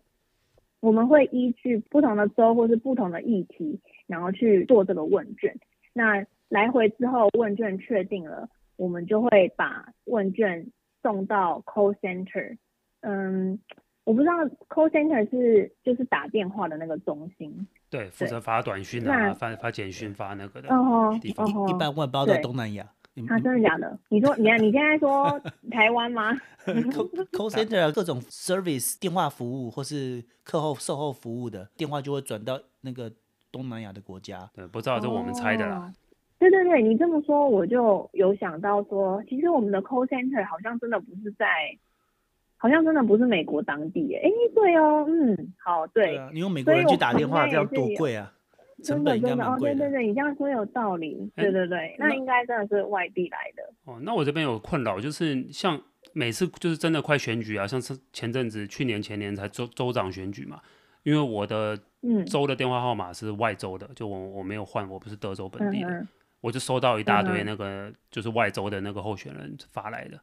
[0.82, 5.58] 我们会依据不同的州或是不同的议题，然后去做这个问卷。
[5.94, 10.68] 那来回之后，问卷确定了，我们就会把问卷
[11.02, 12.58] 送到 call center。
[13.02, 13.60] 嗯，
[14.04, 14.34] 我不知道
[14.70, 17.68] call center 是就是打电话的那个中心。
[17.90, 20.70] 对，负责发短讯啊，发发简讯发那个的。
[20.70, 22.92] 哦地方一般外包到东南亚。
[23.30, 23.98] 啊，真的假的？
[24.10, 25.40] 你说，你你现在说
[25.72, 26.34] 台湾吗？
[27.32, 33.12] Call center 各种 service 电话服务或是课后售后服务的电话就会转到那个
[33.52, 34.50] 东南亚的国家。
[34.54, 35.78] 对，不知道这我们猜的啦。
[35.78, 35.94] 哦。
[36.38, 41.46] 对对对，你这么说我就有想到说，其实我们的 call center 好像真的不是在，
[42.58, 44.20] 好像真的不是美国当地耶。
[44.24, 46.08] 哎，对哦，嗯，好，对。
[46.08, 48.34] 对啊，你用美国人去打电话，这样多贵啊！
[48.84, 53.64] 真的真的哦，对对对，你这样说有道理，对对对，欸、那应该真的是外地来的。
[53.86, 60.60] 哦，那我这边有困扰，就是像每次就是真的快选举啊，像是前阵子去年前年才州州长选举嘛，
[61.04, 61.80] 因为我的
[62.28, 66.08] 州的电话号码是外州的，嗯、就我我没有换，我不是德州本地的，嗯、
[66.42, 70.20] 我就收到一大堆那个就是外州的那个候选人发来的。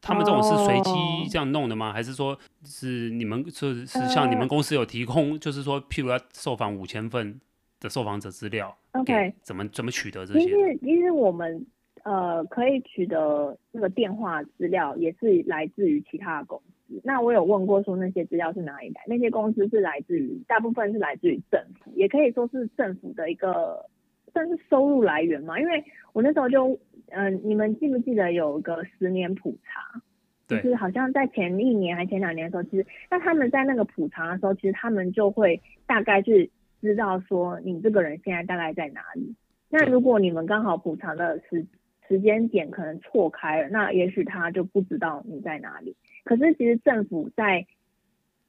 [0.00, 1.90] 他们这种是随机这样弄的吗？
[1.90, 7.40] 哦、还是说是你们是是像你们公司有提供，呃、就是说譬如要受访五千份？
[7.80, 10.40] 的受访者资料，OK，怎么怎么取得这些？
[10.40, 11.66] 其实其实我们
[12.04, 17.00] 呃可以取得那个电话资料，也是来自于其他的公司。
[17.02, 19.00] 那我有问过说那些资料是哪里来？
[19.06, 23.88] 那些公司是来自于大部分是来自于政府，也可以说是政府的一个
[24.34, 25.58] 算是收入来源嘛。
[25.58, 26.68] 因为我那时候就
[27.08, 30.02] 嗯、呃，你们记不记得有个十年普查？
[30.46, 36.50] 对就是好像在前一年还前两年的时候，其实那他们在那个普查的时候，其实他们就会大概去。
[36.80, 39.34] 知道说你这个人现在大概在哪里。
[39.68, 41.64] 那如果你们刚好补偿的时
[42.08, 45.94] 时间点可能错开了，那也许他就不知道你在哪里。
[46.24, 47.64] 可是其实政府在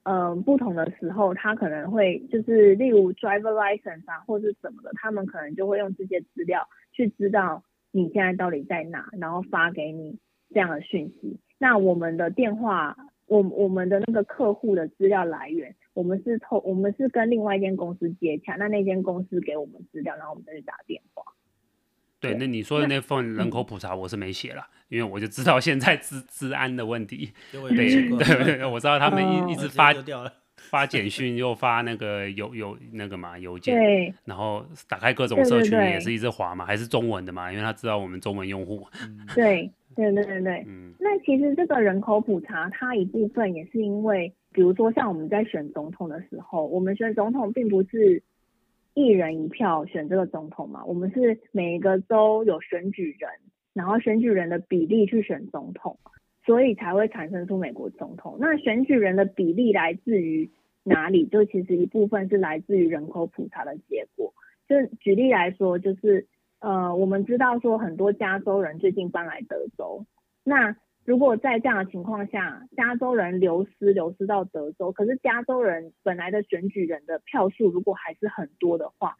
[0.04, 10.18] 嗯、呃，不同的时候，他可能会就是例如 driver license 啊，或是什么的，他们可能就会用这些资料去知道你现在到底在哪，然后发给你
[10.52, 11.38] 这样的讯息。
[11.60, 21.24] 那我们的电话，我我们的那个客户的资料来源，我们是透，我们是跟另外一间公司接洽，那那间公司给我们资料，然后我们再去打电话。
[22.20, 27.32] 对，那你说的那份人口普查我是没写了，嗯，因为我就知道现在治治安的问题。
[27.52, 29.92] 对对对， 我知道他们一、哦、一直发
[30.56, 38.88] 发简讯，又发那个邮邮那个嘛邮件，对然后打开各种社群也是一直滑嘛，还是中文的嘛，因为他知道我们中文用户。
[39.34, 48.24] 对对对对对，嗯，那其实这个人口普查，它一部分也是因为，比如说像我们在选总统的时候，我们选总统并不是。
[48.94, 53.30] 一人一票选这个总统嘛，我们是每一个州有选举人，
[53.72, 55.98] 然后选举人的比例去选总统，
[56.46, 58.36] 所以才会产生出美国总统。
[58.38, 60.52] 那选举人的比例来自于
[60.84, 61.26] 哪里？
[61.26, 64.34] 就其实一部分是来自于人口普查的结果。
[64.68, 66.28] 就举例来说，就是
[66.60, 70.06] 呃，我们知道说很多加州人最近搬来德州，
[70.44, 70.76] 那。
[71.04, 79.16] 如果在这样的情况下，加州人流失流失到德州，可是加州人本来的选举人的票数如果还是很多的话，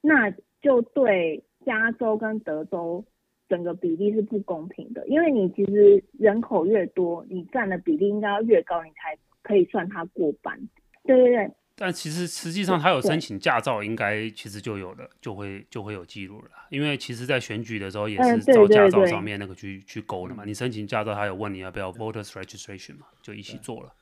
[0.00, 0.30] 那
[0.62, 3.04] 就对加州跟德州
[3.48, 10.58] 整个比例是不公平的，因为你其实人口越多，你占的比例应该要越高，你才可以算他过半。
[11.04, 11.50] 对对对。
[11.78, 16.48] 但其实实际上，他有申请驾照，应该其实就有了，就会就会有记录了。
[16.70, 20.42] 因为其实，在选举的时候也是照驾照上面那个去去勾的嘛。
[20.46, 23.92] 你申请驾照，他有问你要不要 voters registration 嘛，就一起做了。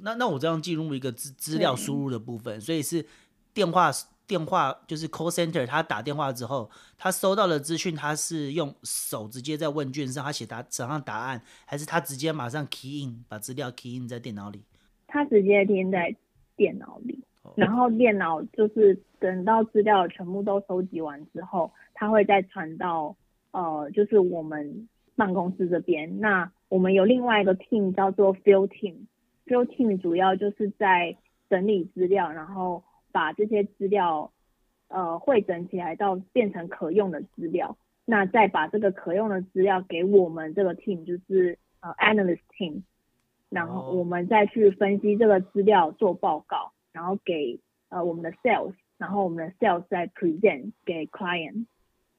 [0.00, 3.06] 那那我这样进入一个资资料输入的部分，所以是
[3.54, 3.92] 电话。
[4.30, 14.62] 电话就是 call center，他打电话之后，他收到的资讯，他是用手直接在问卷上，他写答写上答案，还是他直接马上 key in 把资料 key in 在电脑里？
[15.08, 16.14] 他直接填在
[16.54, 17.18] 电脑里，
[17.56, 23.16] 然后电脑就是等到资料全部都收集完之后，他会再传到
[23.50, 26.20] 呃，就是我们办公室这边。
[26.20, 31.16] 那我们有另外一个 team 叫做 field team，field team 主要就是在
[31.48, 32.84] 整理资料，然后。
[33.12, 34.30] 把这些资料，
[34.88, 42.82] 呃，汇整起来到变成可用的资料，那再把这个可用的资料给我们这个 team，就是呃 analyst team，
[43.48, 51.66] 然后我们再去分析这个资料做报告，然后给呃我们的 sales，然后我们的 sales 再 present 给 client，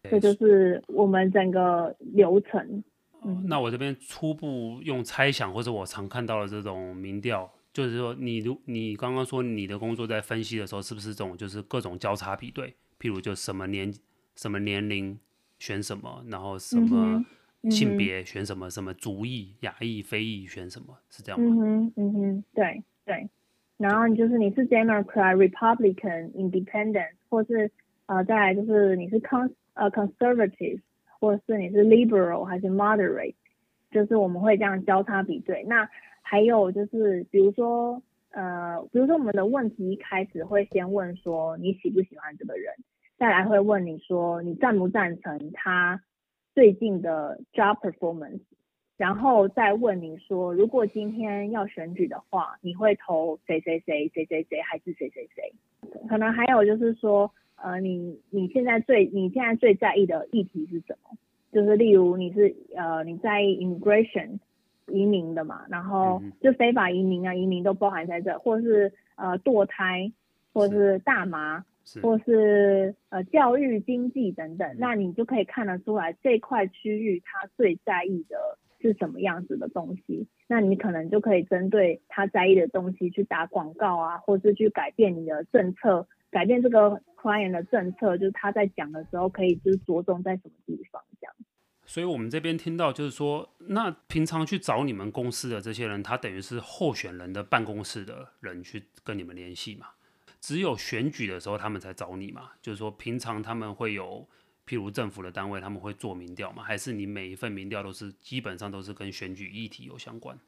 [0.03, 2.83] 这就是我们整个流程。
[3.23, 7.49] 嗯，那我这边初步用猜想或者我常看到的这种民调。
[7.73, 12.75] 就是说，你如你刚刚说你的工作在分析的时候，是不是这种就是各种交叉比对？
[12.99, 13.93] 譬如就什么年
[14.35, 15.17] 什么年龄
[15.57, 17.23] 选什么，然后什么
[17.69, 21.45] 性别选什么，什么族裔、亚裔、非裔选什么，是这样吗？
[21.47, 23.29] 嗯哼，嗯哼，对对。
[23.77, 27.71] 然后就是你是 Democrat、Republican、Independent，或是
[28.05, 30.81] 呃再来就是你是 con 呃 Conservative，
[31.19, 33.33] 或是你是 Liberal 还是 Moderate，
[33.89, 35.63] 就是我们会这样交叉比对。
[35.63, 35.89] 那
[36.31, 42.73] 还有就是，比如说，呃，比如说我们的问题一开始会先问说你喜不喜欢这个人，
[43.17, 46.01] 再来会问你说你赞不赞成他
[46.55, 48.39] 最近的 job performance，
[48.95, 55.53] 然后再问你说如果今天要选举的话，你会投谁谁谁谁谁谁还是谁谁谁？
[56.07, 61.17] 可能还有就是说，呃，你你现在最你现在最在意的议题是什么？
[61.51, 64.39] 就是例如你是呃你在意 immigration。
[64.87, 70.11] 移民的嘛，然后就非法移民啊，移民都包含在这，或是呃堕胎，
[70.53, 71.99] 或是大麻，是。
[72.01, 91.33] 或是呃教育、经济等等，那你就可以看得出来这块区域他最在意的是什么样子的东西，那你可能就可以针对他在意的东西去打广告啊，或是去改变你的政策，改变这个 client 的政策，就是他在讲的时候可以就是着重在什么地方这样。
[91.91, 99.87] 所以，我们这边听到就是说，那平常去找你们公司的这些人，他等于是候选人的办公室的人去跟你们联系嘛？
[100.39, 102.51] 只有选举的时候他们才找你嘛？
[102.61, 104.25] 就是说，平常他们会有，
[104.65, 106.63] 譬如政府的单位，他们会做民调吗？
[106.63, 110.39] 还是你每一份民调都是基本上都是跟选举议题有相关？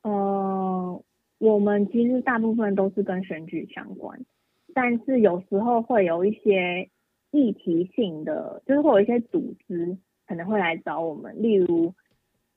[0.00, 1.04] 呃，
[1.36, 4.24] 我们其实大部分都是跟选举相关，
[4.72, 6.88] 但是有时候会有一些
[7.32, 9.98] 议题性的，就是会有一些组织。
[10.26, 11.94] 可能会来找我们，例如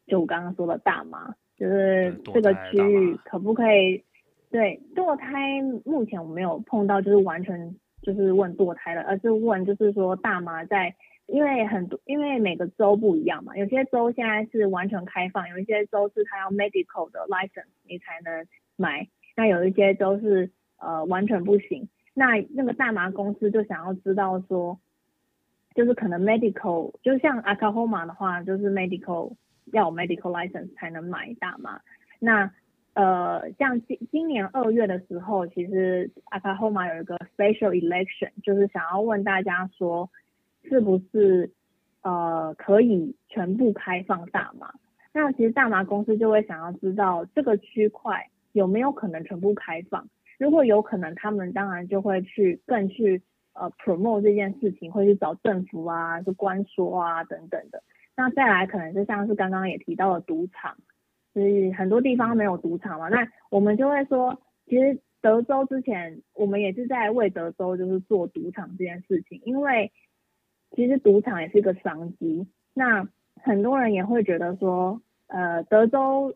[0.08, 4.04] 就我刚刚说的大麻，就是这个区域可不可以？
[4.52, 10.96] 对，堕胎目前我没有碰到，就是完全就是问堕胎的，而是问就是说大麻在，
[11.28, 20.50] 因为很多因为每个州不一样嘛，有些州现在是完全开放，有一些州是它要 medical 的 license 你才能买，那有一些州是
[20.80, 21.88] 呃完全不行。
[22.16, 24.80] 那那个大麻公司就想要知道说，
[25.80, 29.34] 就是可能 medical 就像 Oklahoma 的话，就是 medical
[29.72, 31.80] 要有 medical license 才能买大麻，
[32.20, 32.52] 那。
[32.96, 40.10] 呃，像今今年二月的时候，其实 Oklahoma 有一个 special election，就是想要问大家说，
[40.64, 41.50] 是不是
[42.02, 44.74] 呃可以全部开放大麻？
[45.14, 50.10] 那其实大麻公司就会想要知道这个区块有没有可能全部开放。
[50.38, 53.22] 如果有可能，他们当然就会去更去
[53.60, 57.84] 呃 promote 这件事情，会去找政府啊，就关说啊等等的。
[58.16, 60.78] 那再来可能就像是刚刚也提到的赌场。
[61.32, 69.92] 所以很多地方没有赌场嘛，那我们就会说，其实德州之前我们也是在为德州就是做赌场这件事情，因为
[70.76, 72.48] 其实赌场也是一个商机。
[72.74, 76.34] 那很多人也会觉得说，呃，德州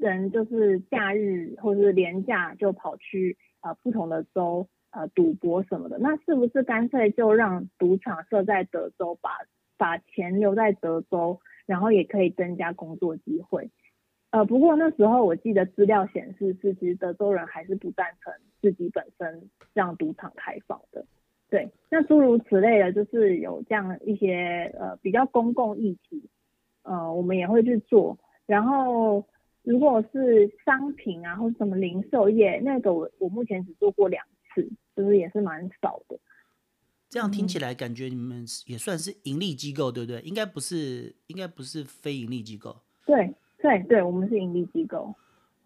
[0.00, 9.30] 人就是假日或是连假就跑去呃不同的州呃赌博什么的，那是不是干脆就让赌场设在德州，把
[9.76, 13.70] 把钱留在德州，然后也可以增加工作机会？
[14.30, 21.04] 呃，不过那时候我记得资料显示是，其实德州人还是不赞成自己本身让赌场开放的。
[21.48, 26.28] 对，那诸如此类的，就是有这样一些呃比较公共议题，
[26.84, 28.16] 呃，我们也会去做。
[28.46, 29.24] 然后
[29.64, 34.24] 如果是商品啊，或什么零售业，那个我我目前只做过两
[34.62, 36.18] 次，就是也是蛮少的。
[37.08, 40.20] 这样听起来感觉你们也算是盈利机构，对不对？
[40.22, 42.76] 应该不是，应该不是非盈利机构。
[43.06, 43.34] 对。
[43.62, 45.14] 对对，我们是盈利机构。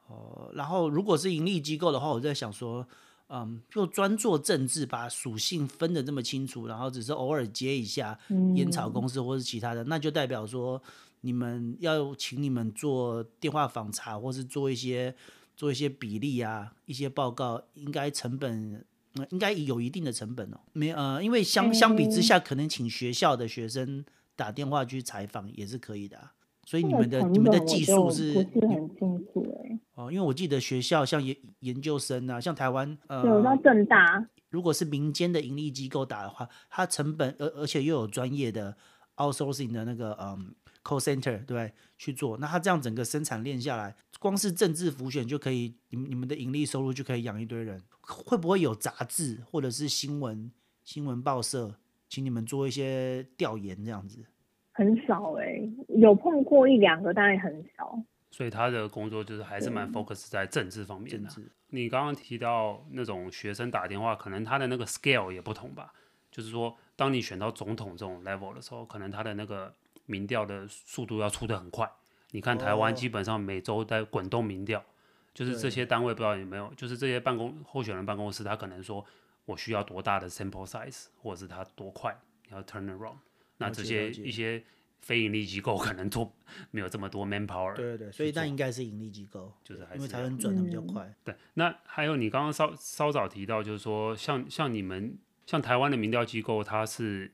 [0.09, 2.85] 哦，然后如果是盈利机构的话，我在想说，
[3.29, 8.19] 嗯，就专做政治，把属性分的这么清楚，然后只是偶尔接一下
[8.57, 10.83] 烟草公司或是其他的，嗯，那就代表说
[11.21, 15.15] 你们要请你们做电话访查，或是做一些
[15.57, 18.85] 做一些比例啊，一些报告，应该成本，
[19.15, 20.61] 嗯，应该有一定的成本哦。
[20.73, 26.33] 没呃，因为相相比之下，可能请学校的学生打电话去采访也是可以的啊。
[26.67, 29.79] 所以你们的你们的技术是不是很清楚哎？
[29.95, 38.77] 哦，因为我记得学校像研研究生啊，像台湾呃，有到政大，如果是民间的盈利机构打的话，它成本而而且又有专业的
[39.17, 43.95] outsourcing 的那个嗯 call center 对去做，那它这样整个生产链下来，
[44.25, 47.79] 光是政治浮选就可以，你们你们的盈利收入就可以养一堆人。
[48.01, 50.51] 会不会有杂志或者是新闻
[50.83, 51.75] 新闻报社，
[52.09, 54.25] 请你们做一些调研这样子？
[54.73, 58.03] 很少哎、欸，有碰过一两个，但也很少。
[58.31, 61.29] 所以他的工作就是还是蛮 focus 在政治方面的。
[61.69, 65.93] 你刚刚提到那种学生打电话，可能他的那个 scale 也不同吧？
[66.31, 69.75] 就是说，当你选到总统这种 level 的时候，可能他的那个
[70.07, 71.87] 民调的速度要出得很快。
[72.35, 74.85] 你看台湾基本上每周在滚动民调，
[75.33, 79.07] 就是这些单位不知道有没有，就是这些办公候选人办公室，他可能说
[79.45, 82.21] 我需要多大的 sample size，或者是他多快
[82.51, 83.19] 要 turn around。
[83.59, 84.61] 那这些一些
[84.99, 86.29] 非盈利机构 可能都
[86.73, 87.73] 没有这么多 manpower。
[87.77, 91.05] 对对对，所以那应该是盈利机构，就是还是因为才能转的比较快。
[91.05, 95.17] 嗯、对，那还有你刚刚稍稍早提到，就是说像像你们
[95.47, 97.31] 像台湾的民调机构，它是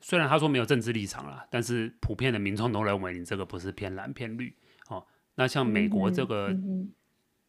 [0.00, 4.54] 虽然他说没有政治立场啦，但是普遍的民众都认为你这个不是偏蓝偏绿
[4.88, 5.04] 哦。
[5.34, 6.54] 那像美国这个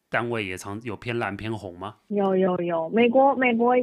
[0.08, 1.96] 单位也常有偏蓝偏红吗？
[2.08, 3.74] 有有有，美国美国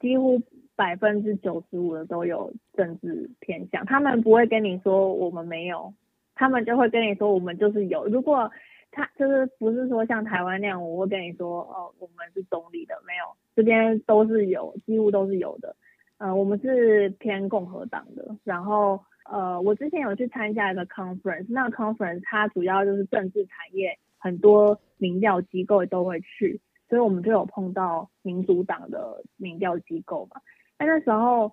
[0.00, 0.42] 几乎。
[0.76, 5.92] 百分之九十五的都有政治偏向，他们不会跟你说我们没有，
[6.34, 8.06] 他们就会跟你说我们就是有。
[8.06, 8.50] 如果
[8.90, 13.24] 他就是不是说像台湾那样，我会跟你说哦，我们是中立的，没有，
[13.54, 15.76] 这边都是有，几乎都是有的。
[16.20, 18.36] 呃，我们是偏共和党的。
[18.44, 26.60] 然后呃，我之前有去参加一个 conference，那个 conference 它主要就是政治产业，很多民调机构都会去，
[26.90, 30.42] 所以我们就有碰到民主党的民调机构嘛。
[30.78, 31.50] 那那时候，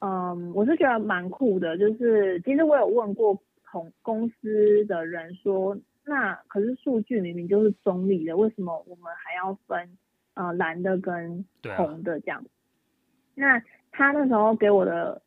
[0.00, 9.96] 嗯，我是觉得蛮酷的，就是其实我有问过同公司的人说，那可是数据明明就是中立的，为什么我们还要分
[10.34, 11.42] 呃蓝的跟
[11.74, 12.42] 红的这样？
[12.42, 12.44] 啊、
[13.34, 15.22] 那他那时候给我的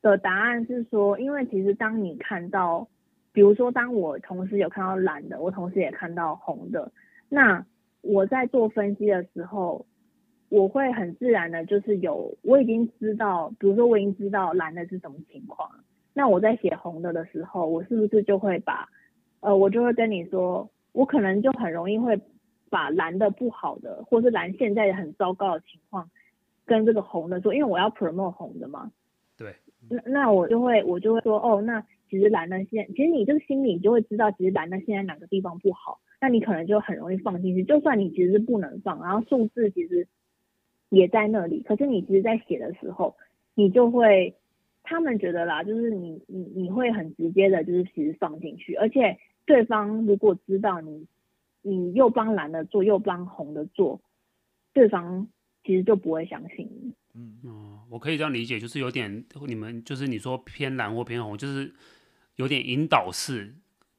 [0.00, 2.88] 的答案是说，因为其实当你看到，
[3.32, 6.92] 比如说当我同时有看到蓝的，我同时也看到红的，
[7.28, 7.64] 那
[8.00, 9.86] 我在做分析的时候。
[10.54, 15.66] 我会很自然的，就是有我已经知道，比如说我已经知道蓝的是什么情况，
[16.12, 18.86] 那我在写红的的时候，我是不是就会把，
[19.40, 22.20] 呃，我就会跟你说，我可能就很容易会
[22.68, 26.10] 把蓝的不好的，或是蓝现在很糟糕的情况，
[26.64, 28.90] 跟这个红的说，因为我要 promote 红的嘛。
[29.36, 29.54] 对。
[29.88, 37.64] 那那我就会我就会说，哦，那其实蓝的现，其实你这个心里就会知道，其实蓝的现在哪个地方不好，那你可能就很容易放进去。
[37.64, 40.06] 就算你其实是不能放，然后数字其实
[40.88, 43.16] 也在那里，可是你其实在写的时候，
[43.54, 44.34] 你就会。
[44.84, 51.06] 他们觉得啦，就是你你你会很直接的，就是其实放进去，而且对方如果知道你
[51.62, 54.00] 你又帮蓝的做，又帮红的做，
[54.72, 55.28] 对方
[55.64, 56.92] 其实就不会相信你。
[57.14, 61.72] 嗯哦，我可以这样理解，就是有点你们就是你说偏蓝或偏红，就是
[62.36, 63.54] 有点引导式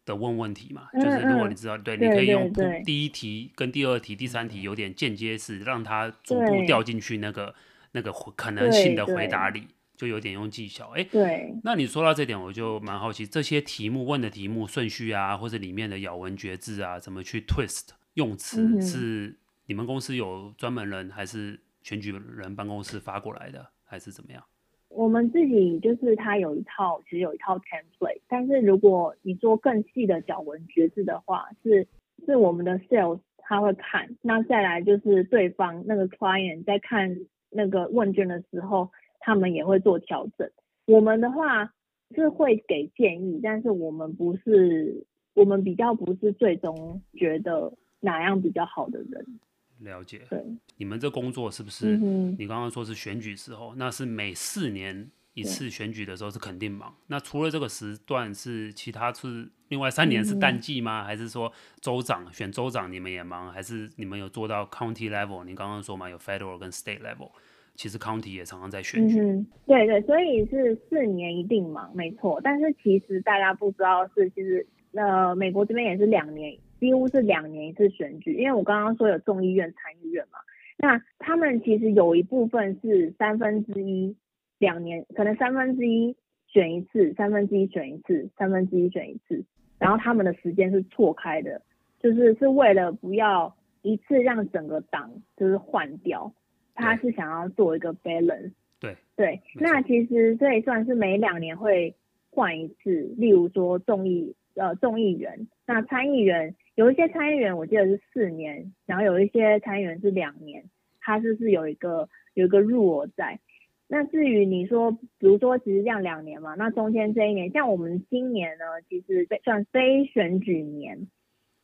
[0.05, 0.87] 的问问题嘛。
[0.93, 2.51] 嗯嗯，就是如果你知道，对，你可以用
[2.83, 7.53] 第一题跟第二题、第三题有点间接式，让他逐步掉进去那个
[7.91, 9.67] 那个可能性的回答里。
[9.95, 11.53] 就有点用技巧，哎，对。
[11.63, 24.43] 那你说到这点，我就蛮好奇，这些题目问的题目顺序啊，或者里面的咬文嚼字啊，怎么去 twist 用词，嗯，是你们公司有专门人，还是选举人办公室发过来的，还是怎么样？
[24.89, 31.87] 我们自己就是他有一套，其实有一套 template，但是如果你做更细的脚文嚼字的话，是
[32.25, 37.17] 是我们的 sales 他会看，那再来就是对方那个 client 在看
[37.49, 38.89] 那个问卷的时候。
[39.25, 40.51] 他们也会做调整。
[40.85, 41.73] 我们的话
[42.13, 49.39] 是会给建议，但是我们不是，我们比较不是最终觉得哪样比较好的人。
[49.83, 50.21] 了解。
[50.29, 50.43] 对。
[50.77, 51.97] 你们这工作是不是？
[51.97, 56.95] 嗯、你刚刚说是选举时候，那是每四年一次选举的时候是肯定忙。
[57.07, 61.03] 那除了这个时段，是其他是另外三年是淡季吗？
[61.03, 63.51] 嗯、还是说州长选州长你们也忙？
[63.51, 65.43] 还是你们有做到 county level？
[65.43, 67.29] 你刚刚说嘛，有 federal 跟 state level。
[67.75, 72.39] 其实 county 也常常在选举，嗯，对对，所以是四年一定忙，没错。
[72.43, 78.33] 但是其实大家不知道是，其实呃，美国这边也是两年，几乎是两年一次选举。
[78.33, 80.39] 因为我刚刚说有众议院、参议院嘛，
[80.77, 84.15] 那他们其实有一部分是三分之一
[84.59, 86.15] 两年，可能三分之一
[86.47, 89.43] 选一次，三分之一选一次，三分之一选一次，
[89.79, 91.61] 然后他们的时间是错开的，
[91.99, 96.33] 就是是为了不要一次让整个党就是换掉。
[96.75, 101.93] 他是想要做一个 balance，对对，那其实这也算是每两年会
[102.31, 110.63] 换一次，例如说众议呃众议员，那参议员有一些参议员我记得是四年，然后有一些参议员是两年，
[110.99, 113.39] 他就是有一个有一个 rule 在。
[113.87, 121.07] 那至于你说，比如说其实这样两年嘛，那中间这一年，像我们今年呢，其实算非选举年，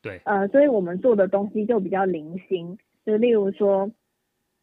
[0.02, 3.90] 对，呃，所以我们做的东西就比较零星，就例如说。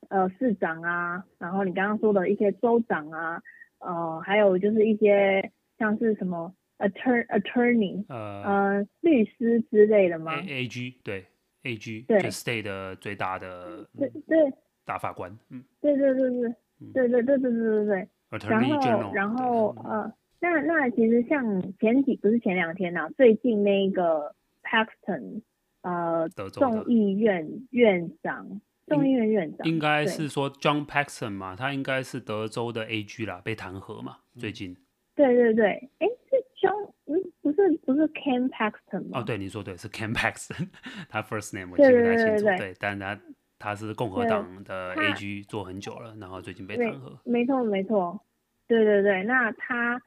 [0.09, 3.41] 呃，市长啊，然后你刚刚说的一些州长啊，
[3.79, 11.25] 呃，还有就是一些像是什么 attorney attorney，呃，呃，律师之类的吗？A A G 对
[11.63, 14.53] ，A G 对，state 的最大的对对
[14.85, 16.55] 大法官，嗯，对对对对，
[16.93, 18.07] 对对对对对对对。
[18.49, 25.41] 然后然后呃，那那其实像前几不是前两天呐、啊，最近那个 Paxton
[25.81, 28.61] 呃，众议院院长。
[28.87, 34.77] 众议院院长应该是说 John Paxton 嘛，他应该是德州的 AG 啦，被弹劾嘛，最近。
[35.17, 35.65] 对对对，
[35.99, 39.19] 哎，是 John，嗯，不是不是 Ken Paxton 吗？
[39.19, 40.69] 哦，对，你说对，是 Ken Paxton，
[41.09, 43.19] 他 first name 我记不太清楚，对，但他
[43.59, 47.17] 他是共和党的 AG 做很久了，然后最近被弹劾。
[47.25, 48.21] 没错没错，
[48.67, 50.01] 对对对，那他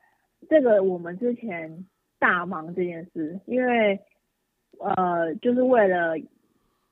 [0.49, 1.85] 这个我们之前
[2.19, 4.01] 大忙这件事，因为
[4.79, 6.17] 呃，就是为了。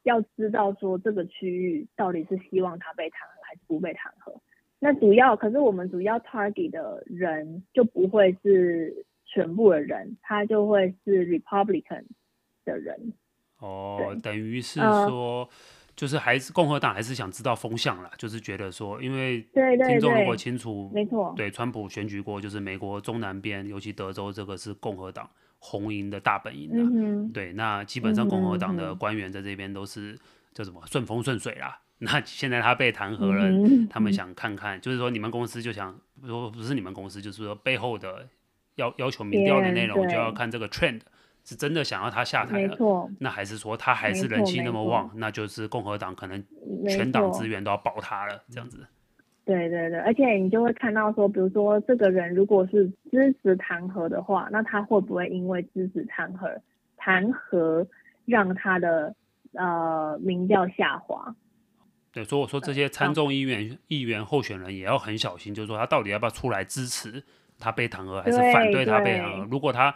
[0.05, 4.33] 要知道说这个区域到底是希望他被弹劾还是不被弹劾，
[4.79, 12.05] 那主要可是我们主要 target 的人就不会是全部的人，他就会是 Republican
[12.64, 13.12] 的人。
[13.59, 15.49] 哦，等于是说，呃，
[15.97, 19.41] 就是还是共和党还是想知道风向啦，就是觉得说，因为
[19.89, 25.29] 听众如果清楚，没错，对，川普选举过，就是美国中南边，尤其德州这个是共和党。
[25.61, 30.16] 红营的大本营啊、嗯，对，那基本上共和党的官员在这边都是
[30.55, 31.76] 叫什么顺风顺水啦。
[31.99, 38.26] 那现在他被弹劾了、嗯，他们想看看，就是说你们公司就想说不是你们公司，就是说背后的
[38.76, 41.01] 要要求民调的内容，就要看这个 trend
[41.44, 42.76] 是真的想要他下台了，
[43.18, 46.44] 那还是说他还是人气那么旺，那就是共和党可能
[46.88, 48.86] 全党资源都要保他了，这样子。
[49.44, 56.55] 对对对，而且你就会看到说，比如说这个人如果是支持弹劾的话，那他会不会因为支持弹劾，
[56.96, 57.86] 弹劾
[58.26, 59.14] 让他的
[59.55, 61.34] 呃民调下滑？
[62.19, 67.23] 对，所以我说这些参众议员议员候选人也要很小心，就是说他到底要不要出来支持
[67.61, 69.49] 他被弹劾，还是反对他被弹劾？
[69.49, 69.95] 如果他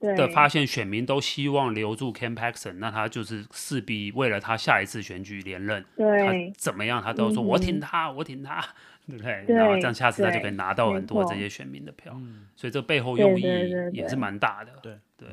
[0.00, 8.60] 的发现选民都希望留住 Ken Paxton，那他就是势必为了他下一次选举连任，他怎么样他都说我挺他，我挺他，
[9.06, 9.44] 对不对？
[9.46, 12.20] 然后这样下次他就可以拿到很多这些选民的票，
[12.56, 13.44] 所以这背后用意
[13.92, 14.72] 也是蛮大的。
[14.82, 15.28] 对对。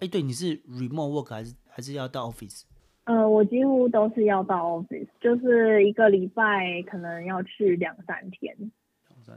[0.00, 2.62] 哎，对，你是 remote work 还是还是要到 office？
[3.04, 8.54] 呃，我几乎都是要到 office，就是一个礼拜可能要去两三天，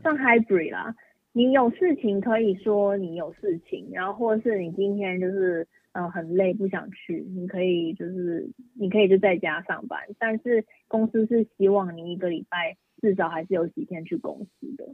[0.04, 0.94] 像 hybrid 啦。
[1.32, 14.86] 你有事情可以说你有事情，然后或者是你今天就是呃很累不想去，你可以就是你可以就在家上班，但是公司是希望你一个礼拜至少还是有几天去公司的。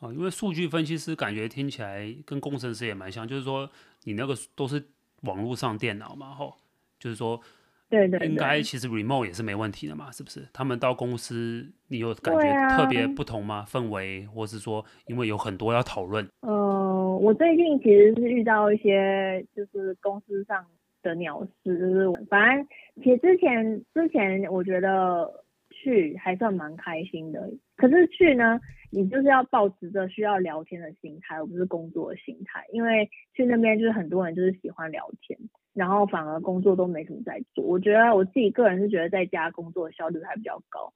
[0.00, 3.70] 哦，因为数据分析师感觉听起来跟工程师也蛮像，就是说
[4.04, 4.84] 你那个都是。
[5.22, 6.54] 网络上电脑嘛，吼，
[6.98, 7.40] 就是说，
[7.88, 10.46] 对对，应该其实 remote 也是没问题的嘛，是不是？
[10.52, 13.66] 他们到公司，你有感觉特别不同吗？
[13.66, 16.24] 啊、氛围，或是说，因为有很多要讨论。
[16.40, 20.64] 嗯、呃，我最近其实是遇到一些就是公司上
[21.02, 22.66] 的鸟事，就是反正
[23.02, 28.60] 其实之前之前我觉得去还算蛮开心的，可是去呢，
[28.90, 32.66] 你就是要抱持着需要聊天的心态，而不是工作的心态。
[32.72, 35.38] 因为去那边就是很多人就是喜欢聊天，
[35.72, 37.64] 然后反而工作都没什么在做。
[37.64, 40.92] 我觉得我自己个人是觉得在家工作效率还比较高。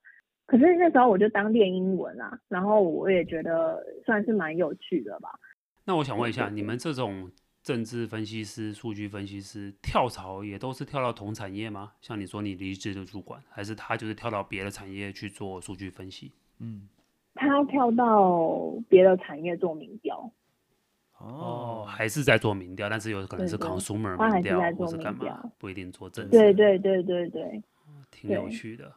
[0.46, 5.30] 可是那时候我就当练英文啊，然后我也觉得算是蛮有趣的吧。
[5.84, 7.30] 那我想问一下，你们这种
[7.62, 11.92] 政治分析师、数据分析师跳槽也都是跳到同产业吗？
[12.00, 16.32] 像你说你离职的主管，还是他就是跳到别的产业去做数据分析？
[16.58, 16.88] 嗯。
[17.34, 20.30] 他跳到别的产业做民调，
[21.18, 26.30] 哦，还是在做民调，但是有可能是 consumer 民调，或是干嘛，不一定做政治。
[26.30, 27.62] 对对对对对，
[28.10, 28.92] 挺有趣的。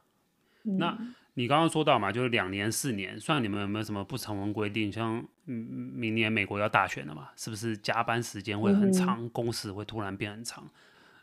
[0.63, 0.97] 那
[1.33, 4.91] 你刚刚说到嘛，就是两年四年，算你们有没有什么不成文规定？
[4.91, 10.67] 像明年美国要大选了嘛，是不是加班时间会很长，工时会突然变很长？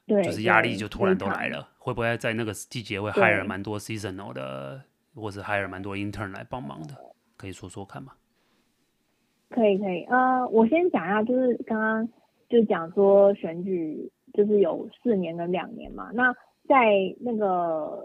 [0.06, 4.82] 对，就是压力就突然都来了，会不会在那个季节会 hire 蛮多 seasonal 的？
[5.14, 6.94] 或者还有蛮多 intern 来帮忙的，
[7.36, 8.12] 可以说说看吗？
[9.50, 12.08] 可以可以，呃，我先讲一下，就是刚刚
[12.48, 16.10] 就讲说选举就是有四年跟两年嘛。
[16.12, 16.34] 那
[16.66, 18.04] 在那个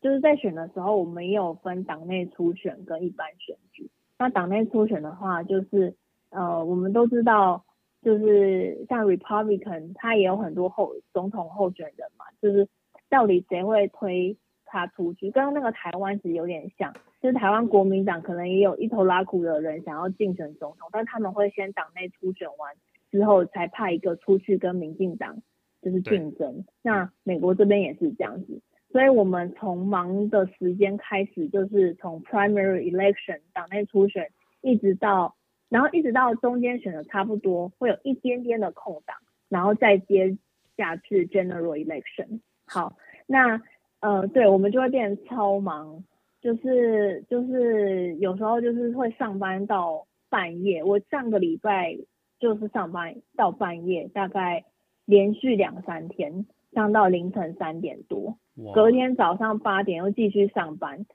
[0.00, 3.88] 就是在选的时候，我们也有分党内初选跟一般选举。
[4.18, 5.94] 那党内初选的话，就是
[6.30, 7.64] 呃，我们都知道，
[8.02, 12.68] 就是像 Republican，他也有很多候总统候选人嘛，就是
[13.08, 14.36] 到底谁会推？
[14.72, 22.74] 他出去，跟那个台湾其实有点像，就是台湾国民党可能也有一头拉苦的人想要竞选总统，但他们会先党内初选完
[23.10, 25.42] 之后，才派一个出去跟民进党
[25.82, 26.64] 就是竞争。
[26.80, 34.30] 那美国这边也是这样子，所以我们从忙的时间开始，就是从 primary election 党内初选，
[34.62, 35.36] 一直到
[35.68, 39.18] 然后一直到中间选的差不多，会有一点点的空档，
[39.50, 40.38] 然后再接
[40.78, 42.40] 下去 general election。
[42.66, 42.96] 好，
[43.26, 43.60] 那。
[44.02, 46.02] 呃，对，我们就会变超忙，
[46.40, 50.82] 就是就是有时候就是会上班到半夜。
[50.82, 51.96] 我上个礼拜
[52.40, 54.64] 就是上班到半夜，大概
[55.04, 56.44] 连续两三天
[56.74, 58.36] 上到凌晨三点多，
[58.74, 61.06] 隔天早上八点又继续上班。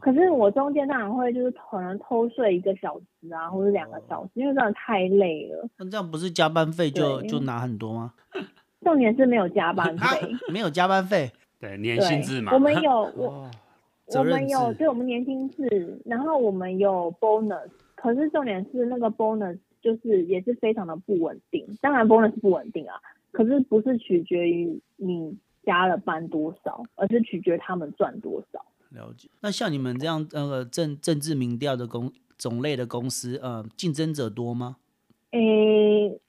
[0.00, 5.68] 可是我中间当然会就是可能偷睡一个小时啊，或者两个小时，因为真的太累了。
[5.78, 8.12] 那这样不是加班费就就拿很多吗？
[8.84, 11.30] 重点是没有加班费，没有加班费。
[11.64, 13.50] 对，年薪制嘛，我们有 我，
[14.14, 21.66] 我们有，对，我们年薪制，然后我们有 bonus，可是重点是那个 bonus 就是也是非常的不稳定。
[21.80, 22.96] 当然 bonus 不稳定啊，
[23.32, 25.34] 可是不是取决于你
[25.64, 28.62] 加了班多少，而是取决于他们赚多少。
[28.90, 29.30] 了解。
[29.40, 34.76] 那像你们这样那个政政治民调的公种类的公司，呃，竞争者多吗？
[35.30, 36.20] 诶、欸，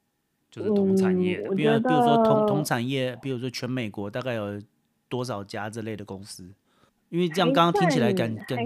[0.50, 4.62] 就是同产业的，嗯、比如比如说同同产业，比如说全美国大概有。
[5.10, 6.54] 多少家这类的公司？
[7.10, 8.58] 因为这样刚刚听起来感感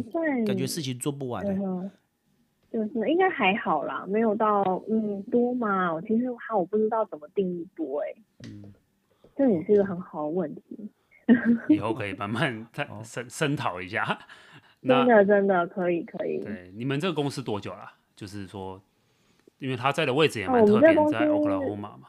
[0.46, 1.92] 感觉事情做不完，嗯，
[2.72, 5.94] 就是应该还好啦，没有到嗯多嘛。
[5.94, 8.74] 我其实哈，我不知道怎么定义多哎，欸，嗯，
[9.36, 10.90] 这也是一个很好的问题，
[11.68, 14.18] 以 后可以慢慢再深深讨一下。
[14.82, 16.40] 真的真的可以可以。
[16.40, 17.92] 对，你们这个公司多久了？
[18.16, 18.82] 就是说，
[19.60, 22.08] 因为他在的位置也蛮特别，在 Oklahoma 嘛。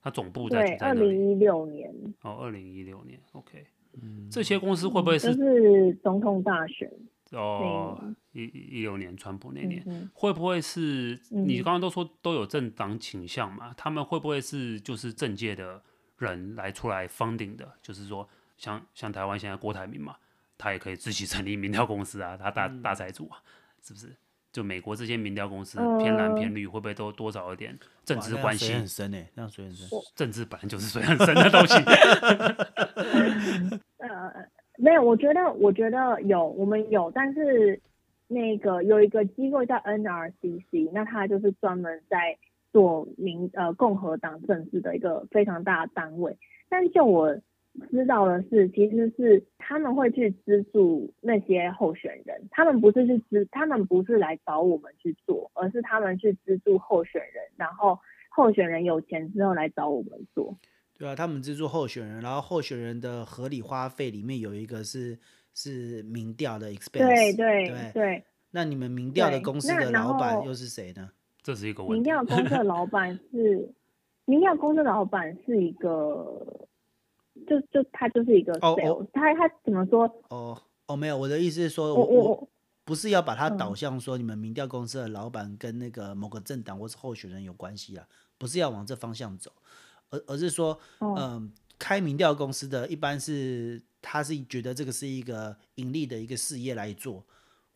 [0.00, 1.92] 他总部在二零一六年
[2.22, 3.66] 哦，二零一六年，OK，
[4.00, 6.90] 嗯，这些公司会不会是、嗯就是总统大选
[7.32, 7.98] 哦？
[8.32, 13.70] 一一六年川普那年，嗯、会不会是你刚刚都说都有政党倾向嘛？
[13.70, 15.82] 嗯、他们会不会是就是政界的
[16.18, 17.68] 人来出来 funding 的？
[17.82, 20.16] 就是说像像台湾现在郭台铭嘛，
[20.56, 23.42] 他也可以自己 成立民调公司啊，他大大财主啊，
[23.82, 24.14] 是不是？
[24.50, 28.66] 就美国这些民调公司偏蓝偏绿，会不会都多少有点政治关系？
[28.66, 29.88] 水很深诶，这样水很深。
[30.14, 31.74] 政治本来就是水很深的东西。
[33.98, 34.08] 呃，
[34.78, 37.80] 没有，我觉得，我觉得有，我们有，但是
[38.26, 42.36] 那个有一个机构叫 NRCC，那它就是专门在
[42.72, 46.36] 做民呃共和党政治的一个非常大的单位。
[46.68, 47.38] 但就我。
[47.90, 57.96] 知道的是，其实是他们会去资助那些候选人，他们不是去资，他们不是来找我们去做，而是他们去资助候选人，然后
[58.30, 60.58] 候选人有钱之后来找我们做。
[60.98, 65.16] 对啊，他们资助候选人，然后候选人的合理花费里面有一个是
[65.54, 67.06] 是民调的 expense。
[67.06, 68.24] 对对对，对。
[68.50, 71.10] 那你们民调的公司的老板又是谁呢？
[71.42, 71.94] 这是一个问题。
[71.94, 73.72] 民调公司的老板是
[74.24, 76.66] 民调公司的老板是一个。
[77.46, 80.04] 就就他就是一个 sales，哦哦，他他怎么说？
[80.28, 82.48] 哦哦，没有，我的意思是说，我我
[82.84, 88.06] 不是要把它导向说你们民调公司的老板跟那个某个政党或是候选人有关系啊，
[88.38, 89.52] 不是要往这方向走，
[90.08, 97.22] 而而是说，嗯、呃，开民调公司的一般是他是觉得这个是一个盈利的一个事业来做，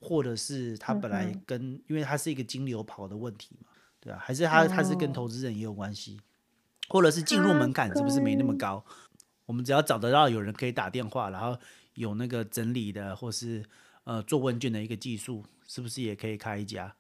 [0.01, 3.69] 或者是他本来跟，因为他是一个金流跑的问题嘛，
[4.01, 6.19] 对啊，还是他他是跟投资人也有关系，
[6.89, 8.83] 或者是进入门槛是不是没那么高？
[9.53, 11.55] 我们只要找得到有人可以打电话，然后
[11.97, 13.63] 有那个整理的或是
[14.05, 16.91] 呃做问卷的一个技术，是不是也可以开一家？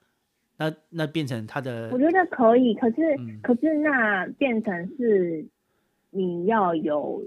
[0.58, 5.46] 那那变成他的，我觉得可以，可是、嗯、可是那变成是
[6.10, 7.26] 你要有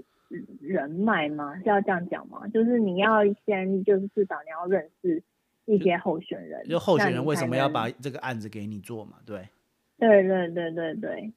[0.60, 1.58] 人脉吗？
[1.58, 2.46] 是要这样讲吗？
[2.46, 5.20] 就是你要先就是至少你要认识
[5.64, 9.16] 一些候选人，就，就候选人为什么要把这个案子给你做嘛？
[9.26, 9.48] 对，
[9.98, 11.32] 对对对对对。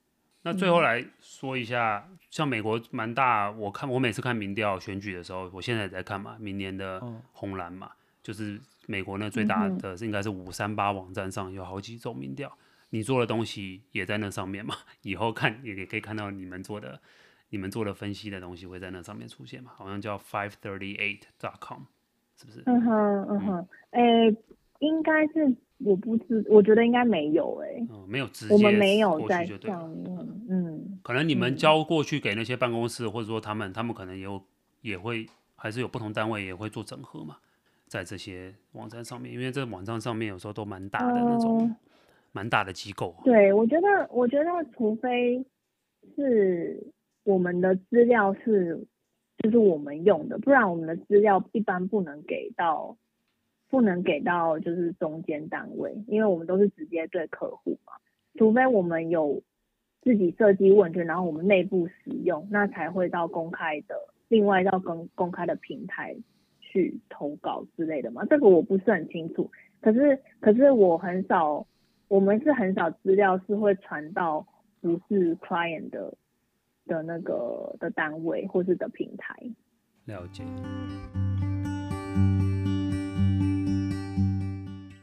[0.52, 7.00] 那最后来说一下，嗯、像美国蛮大，我看我每次看民调选举的时候，我现在也在看嘛，明年的
[7.34, 7.92] 红蓝嘛，哦、
[8.24, 12.52] 就是美国呢最大的应该是五三八网站上有好几种民调，
[12.90, 14.74] 你做的东西也在那上面嘛，
[15.04, 17.00] 以后看也也可以看到你们做的
[17.50, 21.82] 你们做的分析的东西会在那上面出现嘛，好像叫 five thirty eight dot com，
[22.36, 22.64] 是不是？
[22.66, 22.92] 嗯哼
[23.30, 24.38] 嗯哼，诶、嗯欸，
[24.80, 25.56] 应该是。
[25.80, 34.42] 我不知，我觉得应该没有哎、欸嗯，没有直接，我们没有在上面，嗯，可能你们交过去给那些办公室，嗯、或者说他们，他们可能也有
[34.82, 35.26] 也会，
[35.56, 37.38] 还是有不同单位也会做整合嘛，
[37.88, 41.74] 在这些网站上面，因为这网站上面有时候都蛮大的那种，
[42.34, 43.16] 蛮、呃、大的机构。
[43.24, 45.42] 对，我觉得，我觉得，除非
[46.16, 46.92] 是
[47.24, 48.86] 我们的资料是
[49.38, 52.98] 就是我们用的，不然我们的资料一般不能给到。
[53.70, 57.94] 不能给到就是中间单位，因为我们都是直接对客户嘛，
[58.36, 59.42] 除非我们有
[60.02, 63.96] 自己设计问卷，然后我们内部使用，那才会到公开的，
[64.28, 66.16] 另外到公公开的平台
[66.60, 68.26] 去投稿之类的嘛。
[68.26, 69.52] 这个我不是很清楚，
[69.82, 71.68] 可是可是我很少，
[72.08, 74.46] 我们是很少资料是会传到
[74.82, 76.14] 不是 client 的
[76.88, 79.36] 的那个的单位或是的平台。
[80.06, 80.44] 了解。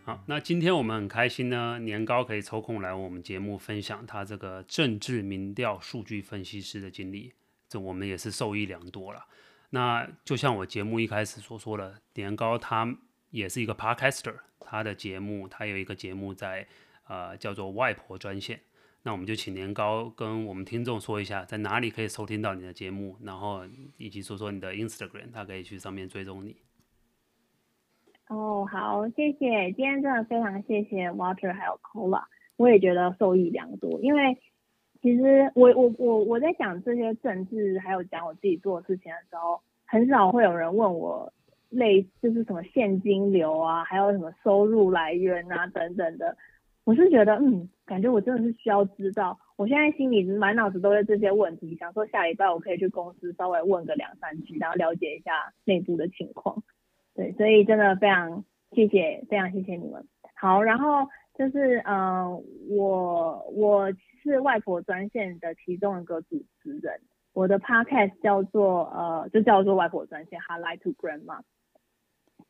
[0.07, 7.33] 好，那今天我们很开心呢，年糕可以抽空来我们节目分享他这个政治民调数据分析师的经历，
[7.69, 9.27] 这我们也是受益良多了。
[9.71, 12.97] 那就像我节目一开始所说的，年糕他
[13.31, 16.69] 也是一个 podcaster，他的节目他有一个节目在
[17.09, 18.61] 呃叫做外婆专线。
[19.03, 26.55] 那我们就请年糕跟我们听众说一下，在哪里可以收听到你的节目，然后以及说说你的 Instagram，他可以去上面追踪你。
[28.29, 32.25] 哦，好，谢谢，今天真的非常谢谢 Water 还有 Cola，
[32.57, 34.01] 我也觉得受益良多。
[34.01, 34.37] 因为
[35.01, 41.33] 其实我我我我在讲这些政治，还有讲我自己做的事情的时候，很少会有人问我
[41.71, 46.37] 类就是什么现金流啊，还有什么收入来源啊等等的。
[46.83, 49.39] 我是觉得，嗯，感觉我真的是需要知道。
[49.57, 56.61] 我现在心里满脑子都是这些问题，想说下礼拜我可以去公司稍微问个两三句，然后了解一下内部的情况。
[57.17, 60.07] 对，所以真的非常谢谢，非常谢谢你们。
[60.35, 62.29] 好，然后就是、呃，
[62.69, 63.91] 我我
[64.23, 67.01] 是外婆专线的其中一个主持人，
[67.33, 71.41] 我的 podcast 叫做呃，就叫做外婆专线 Hotline to Grandma。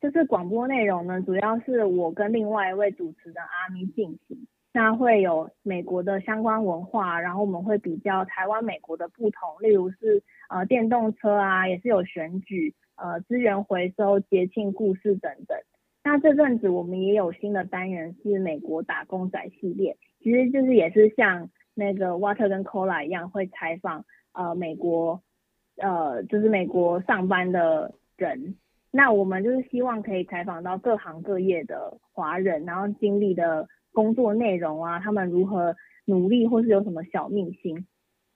[0.01, 12.75] 就是广播内容呢，主要是我跟另外一位主持人阿咪进行，那会有美国的相关文化，然后我们会比较台湾、美国的不同，例如是呃电动车啊，也是有选举。
[12.97, 15.57] 呃，资源回收、节庆故事等等。
[16.03, 25.21] 那这阵子我们也有新的单元，是美国打工仔系列，其实就是也是像那个 Water 跟 Cola 一样，会采访呃美国
[25.75, 28.55] 呃就是美国上班的人，
[28.89, 35.75] 那我们就是希望可以采访到各行各业的华人，然后经历的工作内容啊，他们如何
[36.05, 37.85] 努力，或是有什么小秘辛。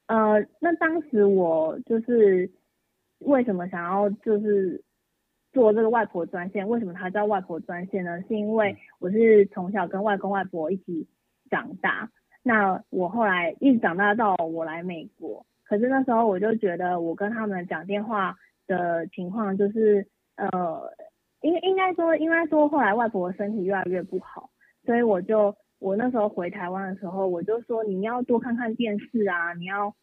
[0.07, 2.51] 呃，那当时我就是
[3.21, 4.83] 为什么想要就是
[5.51, 6.67] 做这个外婆专线？
[6.67, 8.21] 为什么它叫外婆专线呢？
[8.27, 11.07] 是因为我是从小跟外公外婆一起
[11.49, 12.09] 长大，
[12.43, 18.35] 那我后来一直长大到我来美国，可是那时候我就觉得我跟他们讲电话
[18.67, 20.07] 的情况就是。
[20.37, 20.81] 呃，
[21.41, 24.49] 应应该说，应该说，后来外婆身体越来越不好，
[24.83, 29.93] 所以我就我那时候回台湾的时候，我就说你要多看看电视啊，你要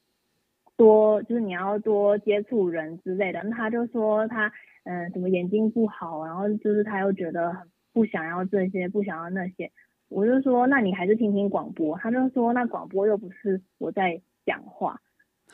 [0.79, 3.45] 多就是你要多接触人之类的。
[3.51, 4.51] 他就说他
[4.85, 7.55] 嗯、什么眼睛不好，然后就是他又觉得
[7.93, 9.71] 不想要这些，不想要那些。
[10.09, 11.99] 我就说那你还是听听广播。
[11.99, 14.99] 他就说那广播又不是我在讲话。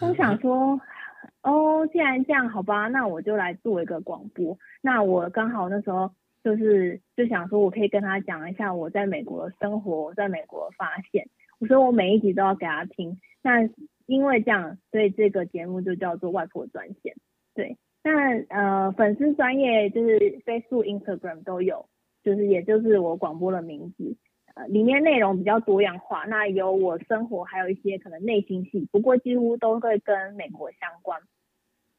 [0.00, 0.80] 我想说。
[1.40, 4.58] 哦，既然这样，好吧，那我就来做一个广播。
[4.82, 6.10] 那我刚好那时候
[6.42, 11.26] 就是就想说，我可以跟他讲一下我在美国的生活，我在美国的发现。
[11.60, 13.18] 我说我每一集都要给他听。
[13.42, 13.66] 那
[14.06, 17.14] 因为这样，所以这个节目就叫做外婆专线。
[17.54, 21.88] 对，那呃粉丝专业就是 Facebook、Instagram 都有，
[22.22, 24.16] 就是也就是我广播的名字。
[24.54, 31.20] 呃，里面内容比较多样化，那有我生活，还有一些可能内心戏，不过几乎都会跟美国相关。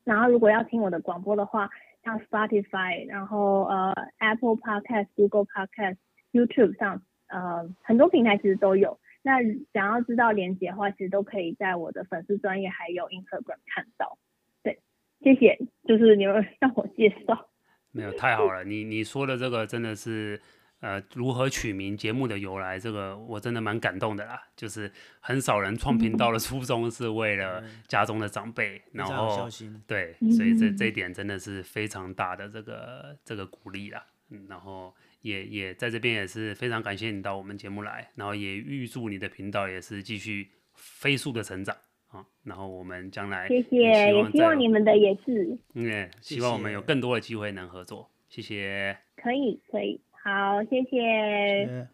[0.06, 1.70] 然后如果要听我的广播的话，
[2.04, 5.98] 像 Spotify，然后呃 Apple Podcast、Google Podcast、
[6.32, 9.00] YouTube 上，呃很多平台其实都有。
[9.26, 9.42] 那
[9.74, 14.18] 想要知道连接的话，其实都可以在我的粉丝专业还有 Instagram 看到。
[14.64, 14.80] 对，
[15.20, 17.50] 谢谢，就是你们 让我介绍。
[17.92, 20.40] 没有，太好了，你你说的这个真的是。
[20.82, 24.40] 呃，如何取名节目的由来，这个我真的蛮感动的啦。
[24.56, 29.48] 就是很少人创频道的初衷是为了 家中的长辈，嗯、然后
[29.88, 34.06] 对，所以这这一点真的是非常大的这个这个鼓励啦。
[34.30, 34.94] 嗯，然后
[35.26, 41.76] 也也在这边也是非常感谢你到我们节目来，然后也预祝你的频道也是继续飞速的成长
[42.10, 42.24] 啊。
[42.44, 48.12] 然后我们将来谢谢，也希望你们的也是，嗯，希望我们有更多的机会能合作。
[48.30, 50.00] 谢谢，可以可以。
[50.24, 51.88] 好，谢谢。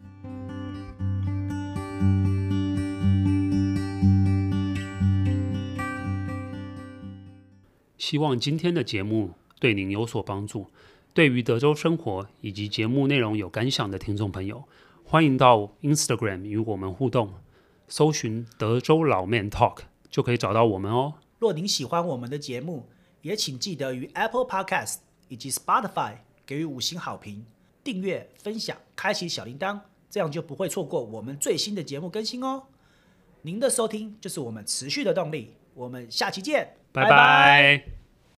[7.97, 10.67] 希望今天的节目对您有所帮助。
[11.13, 14.63] 对于德州生活以及节目内容有感想的听众朋友，
[15.03, 17.33] 欢迎到 Instagram 与我们互动，
[17.87, 21.15] 搜寻“德州老 Man Talk” 就可以找到我们哦。
[21.39, 22.87] 若您喜欢我们的节目，
[23.21, 24.97] 也请记得于 Apple Podcast
[25.27, 26.13] 以及 Spotify
[26.45, 27.45] 给予五星好评。
[27.83, 32.63] 订阅、分享、开启小铃铛，这样就不会错过我们最新的节目更新哦。
[33.41, 35.55] 您的收听就是我们持续的动力。
[35.73, 37.09] 我们下期见，拜拜。
[37.09, 38.00] 拜拜。